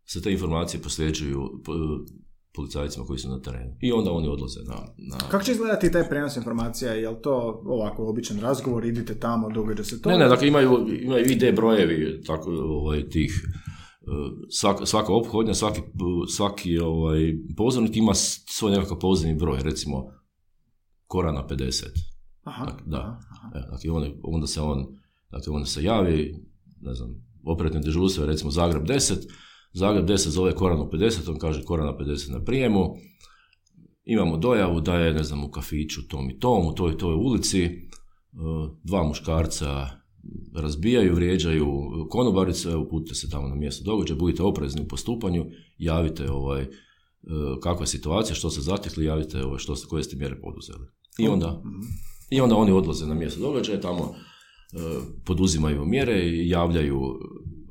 [0.05, 1.63] se te informacije posljeđuju
[2.55, 3.77] policajcima koji su na terenu.
[3.81, 4.75] I onda oni odlaze na...
[4.97, 5.19] na...
[5.31, 6.93] Kako će izgledati taj prenos informacija?
[6.93, 10.11] Je li to ovako običan razgovor, idite tamo, događa se to?
[10.11, 13.33] Ne, ne, dakle imaju, imaju ID brojevi tako, ovaj, tih
[14.01, 14.07] e,
[14.51, 15.81] svaka, svaka ophodnja, svaki,
[16.29, 20.05] svaki ovaj, pozornik ima svoj nekakav pozivni broj, recimo
[21.07, 21.85] Korana 50.
[22.43, 23.21] Aha, dakle, da.
[23.31, 23.59] Aha.
[23.59, 24.87] E, dakle, onda, onda, se on,
[25.31, 26.35] dakle, onda se javi,
[26.81, 27.11] ne znam,
[27.45, 29.29] operativne dežurstvo, recimo Zagreb 10,
[29.73, 32.97] Zagreb 10 zove Koranu 50, on kaže Korana 50 na prijemu.
[34.05, 37.15] Imamo dojavu da je, ne znam, u kafiću tom i tom, u toj i toj
[37.15, 37.79] ulici, e,
[38.83, 39.87] dva muškarca
[40.55, 41.69] razbijaju, vrijeđaju
[42.11, 45.47] konobarice, evo putite se tamo na mjesto događaja, budite oprezni u postupanju,
[45.79, 46.67] javite ovaj,
[47.63, 50.87] kakva je situacija, što ste zatekli, javite ovaj, što ste, koje ste mjere poduzeli.
[51.19, 51.63] I onda,
[52.31, 54.15] I onda oni odlaze na mjesto događaja, tamo
[55.25, 57.19] poduzimaju mjere i javljaju,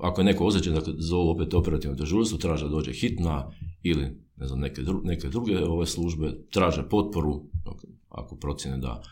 [0.01, 3.51] ako je neko ozlijeđen, dakle, zovu opet operativno dežurstvo, traže da dođe hitna
[3.83, 4.01] ili
[4.35, 7.43] ne znam, neke, neke druge ove službe, traže potporu,
[8.09, 9.03] ako procjene da,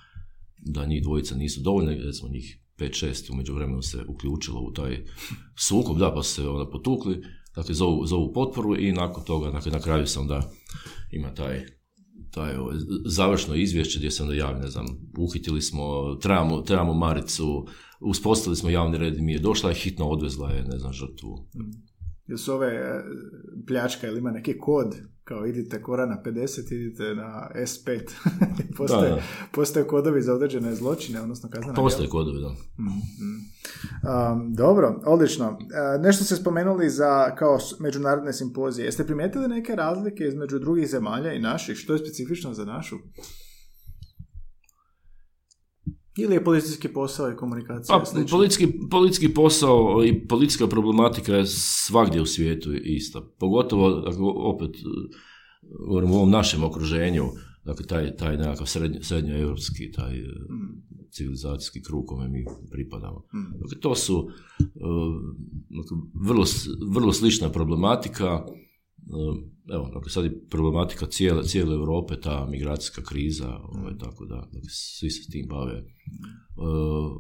[0.58, 5.06] da njih dvojica nisu dovoljne, recimo njih 5-6 umeđu vremenu se uključilo u taj
[5.56, 7.22] sukob, da, pa se onda potukli,
[7.56, 10.52] dakle zovu, zovu potporu i nakon toga, dakle, na kraju se onda
[11.12, 11.79] ima taj
[12.32, 12.76] taj ovaj,
[13.06, 14.86] završno izvješće gdje se onda javi, ne znam,
[15.18, 17.68] uhitili smo, trebamo, trebamo Maricu,
[18.00, 21.48] uspostavili smo javni red i mi je došla je hitno odvezla je, ne znam, žrtvu.
[22.30, 23.04] Jesu ove e,
[23.68, 24.96] pljačka ili ima neki kod
[25.30, 28.00] kao idite kora na 50, idite na S5.
[28.78, 29.22] postoje, da,
[29.52, 32.50] postoje kodovi za određene zločine, odnosno kaznena Postoje kodovi, da.
[32.50, 33.00] Mm-hmm.
[34.34, 35.50] Um, dobro, odlično.
[35.50, 38.86] Uh, nešto ste spomenuli za kao međunarodne simpozije.
[38.86, 41.78] Jeste primijetili neke razlike između drugih zemalja i naših?
[41.78, 42.96] Što je specifično za našu?
[46.20, 52.22] Ili je policijski posao i komunikacija pa, politički, politički posao i politička problematika je svagdje
[52.22, 53.22] u svijetu ista.
[53.40, 54.72] Pogotovo, dakle, opet,
[55.88, 57.26] govorim u ovom našem okruženju,
[57.66, 60.82] dakle, taj, taj nekakav srednje, srednjoevropski, taj mm.
[61.12, 63.20] civilizacijski krug kome mi pripadamo.
[63.34, 63.60] Mm.
[63.60, 64.30] Dakle, to su uh,
[66.14, 66.46] vrlo,
[66.94, 68.46] vrlo slična problematika,
[69.74, 74.70] evo, dakle, sad je problematika cijele, cijele Europe, ta migracijska kriza, ovaj, tako da, dakle,
[74.70, 75.74] svi se s tim bave.
[75.74, 75.84] E,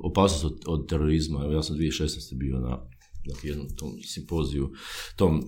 [0.03, 2.37] opasnost od, od terorizma, evo, ja sam 2016.
[2.37, 2.89] bio na
[3.25, 4.71] dakle, jednom tom simpoziju,
[5.15, 5.43] tom,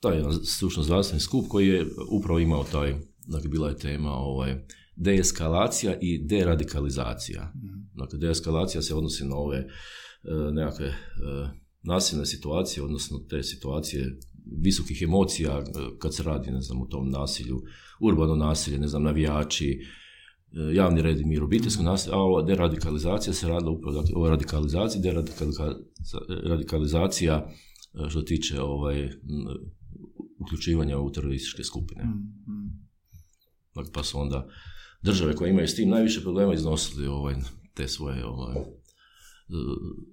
[0.00, 2.94] taj jedan stručno zdravstveni skup koji je upravo imao taj,
[3.26, 4.64] dakle, bila je tema ovaj,
[4.96, 7.52] deeskalacija i deradikalizacija.
[7.94, 10.94] Dakle, deeskalacija se odnosi na ove uh, nekakve
[11.82, 15.62] nasilne situacije, odnosno te situacije visokih emocija e,
[15.98, 17.62] kad se radi, ne znam, u tom nasilju,
[18.00, 23.32] urbano nasilje, ne znam, navijači, e, javni red i mir, obiteljsko nasilje, a ova deradikalizacija
[23.32, 25.02] se radila upravo, dakle, o radikalizaciji,
[26.42, 27.46] deradikalizacija
[28.04, 29.10] e, što tiče ovaj,
[30.38, 32.04] uključivanja u terorističke skupine.
[32.04, 32.82] Mm,
[33.74, 34.48] Dakle, pa su onda
[35.02, 37.34] države koje imaju s tim najviše problema iznosili ovaj,
[37.74, 38.56] te svoje ovaj,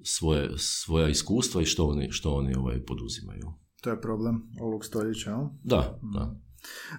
[0.04, 3.54] svoje, svoja iskustva i što oni, što oni ovaj, poduzimaju.
[3.82, 6.36] To je problem ovog stoljeća, Da, da.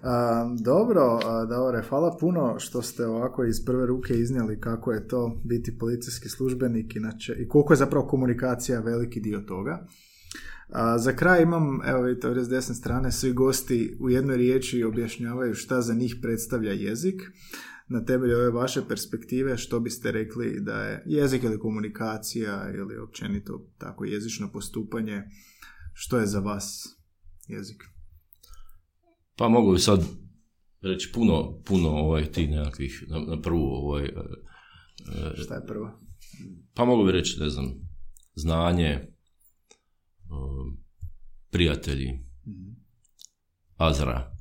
[0.03, 1.19] A, dobro,
[1.49, 6.29] Davore, hvala puno što ste ovako iz prve ruke iznijeli kako je to biti policijski
[6.29, 9.87] službenik inače, i koliko je zapravo komunikacija veliki dio toga.
[10.69, 14.85] A, za kraj imam, evo vidite ovdje s desne strane, svi gosti u jednoj riječi
[14.85, 17.23] objašnjavaju šta za njih predstavlja jezik.
[17.89, 23.67] Na temelju ove vaše perspektive što biste rekli da je jezik ili komunikacija ili općenito
[23.79, 25.23] tako jezično postupanje
[26.03, 26.97] što je za vas
[27.49, 27.83] jezik?
[29.37, 30.05] Pa mogu bi sad
[30.83, 35.91] reći puno, puno ovaj, ti nekakvih na, na prvu ovaj, e, e, Šta je prvo?
[36.75, 37.67] Pa mogu bi reći, ne znam,
[38.35, 39.01] znanje,
[41.51, 42.13] prijatelji,
[42.47, 42.81] mm
[43.77, 44.37] Azra.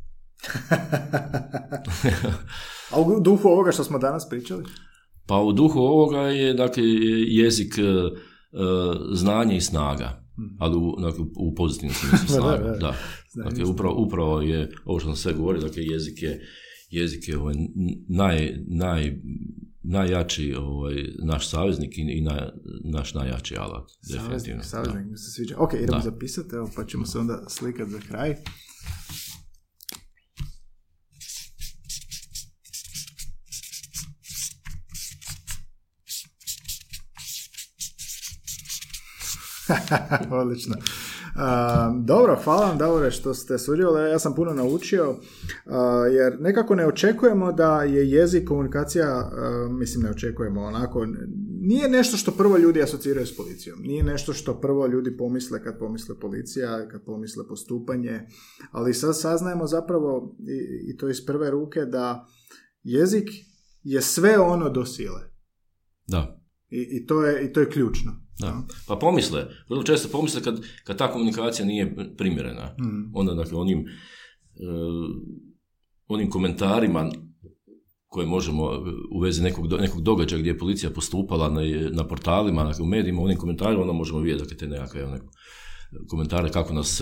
[2.92, 4.64] A u duhu ovoga što smo danas pričali?
[5.28, 6.84] Pa u duhu ovoga je dakle,
[7.28, 7.82] jezik e,
[9.14, 10.29] znanje i snaga.
[10.40, 10.56] Hmm.
[10.60, 12.78] ali u, dakle, u pozitivnom smislu snaga.
[12.82, 12.96] da,
[13.36, 16.42] Dakle, upravo, upravo je, ovo što sam sve govorio, dakle, jezik je,
[16.90, 17.56] jezik je ovaj,
[18.08, 19.20] naj, naj,
[19.84, 22.52] najjači ovaj, naš saveznik i, i na,
[22.84, 23.90] naš najjači alat.
[24.02, 25.56] Saveznik, saveznik mi se sviđa.
[25.58, 28.36] Ok, idemo zapisati, evo, pa ćemo se onda slikati za kraj.
[40.42, 40.76] Odlično.
[42.04, 44.10] dobro, hvala vam Davore što ste sudjelovali.
[44.10, 45.16] Ja sam puno naučio
[46.14, 49.32] jer nekako ne očekujemo da je jezik komunikacija,
[49.70, 51.06] mislim ne očekujemo onako,
[51.62, 53.80] nije nešto što prvo ljudi asociraju s policijom.
[53.82, 58.28] Nije nešto što prvo ljudi pomisle kad pomisle policija, kad pomisle postupanje,
[58.72, 62.26] ali sad saznajemo zapravo i, i to iz prve ruke da
[62.84, 63.30] jezik
[63.84, 65.22] je sve ono do sile.
[66.08, 66.42] Da.
[66.70, 68.12] I, i, to, je, i to je ključno.
[68.40, 68.64] Da.
[68.88, 72.76] Pa pomisle, vrlo često pomisle kad, kad ta komunikacija nije primjerena.
[72.80, 73.12] Mm.
[73.14, 75.16] Onda, dakle, onim, uh,
[76.08, 77.12] onim komentarima
[78.08, 78.64] koje možemo
[79.12, 81.62] u vezi nekog, nekog događaja gdje je policija postupala na,
[81.92, 85.20] na portalima, dakle, u medijima, onim komentarima, onda možemo vidjeti dakle, te nekakve one,
[86.08, 87.02] komentare kako nas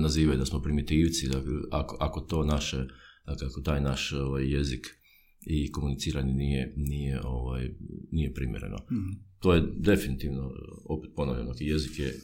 [0.00, 2.76] nazivaju, da smo primitivci, dakle, ako, ako to naše,
[3.26, 4.86] dakle, ako taj naš ovaj, jezik
[5.46, 7.70] i komuniciranje nije, nije, ovaj,
[8.10, 8.76] nije primjereno.
[8.76, 9.27] Mm.
[9.40, 10.50] To je definitivno,
[10.84, 12.14] opet ponavljam, dakle, jezik je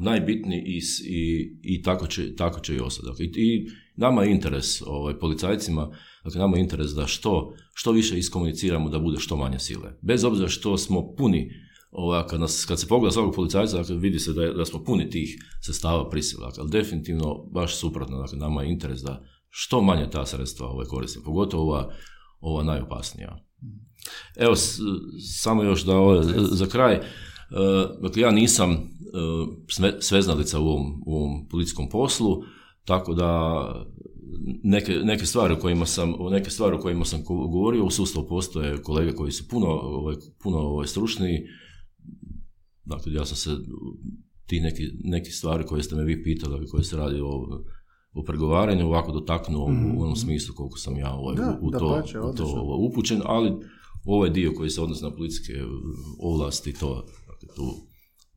[0.00, 3.06] najbitniji i, i, i tako, će, tako će i ostati.
[3.06, 3.66] Dakle, i,
[3.96, 5.90] nama je interes, ovaj, policajcima,
[6.24, 9.98] dakle, nama je interes da što, što više iskomuniciramo da bude što manje sile.
[10.02, 11.50] Bez obzira što smo puni
[11.90, 15.10] ovaj, kad, nas, kad se pogleda svakog policajca, dakle, vidi se da, da smo puni
[15.10, 20.10] tih sestava prisila, dakle, ali definitivno baš suprotno, dakle, nama je interes da što manje
[20.10, 21.94] ta sredstva ovaj, koristimo, pogotovo ova,
[22.40, 23.38] ova najopasnija.
[24.36, 24.54] Evo,
[25.42, 27.00] samo još da ovaj, za kraj, e,
[28.02, 28.78] dakle, ja nisam e,
[30.00, 32.42] sveznalica u ovom, u ovom policijskom poslu,
[32.84, 33.62] tako da
[34.62, 38.82] neke, neke stvari o kojima sam, neke stvari o kojima sam govorio u sustavu postoje
[38.82, 41.40] kolege koji su puno, ovaj, puno ovaj, stručniji,
[42.88, 43.50] Dakle, ja sam se
[44.46, 47.62] ti neki, neki stvari koje ste me vi pitali, koje se radi o,
[48.12, 50.00] o pregovaranju, ovako dotaknuo u mhm.
[50.00, 53.52] onom smislu koliko sam ja ovaj, u, to, u to ovaj, upućen, ali
[54.04, 55.52] ovaj dio koji se odnosi na političke
[56.18, 57.72] ovlasti, to, dakle, tu,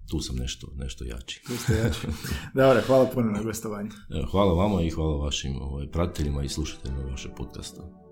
[0.10, 1.44] tu sam nešto, nešto jači.
[1.48, 2.08] Tu ste jači.
[2.60, 3.90] Dobre, hvala puno na gostovanju.
[4.32, 8.11] Hvala vama i hvala vašim ovaj, pratiteljima i slušateljima vašeg podcasta.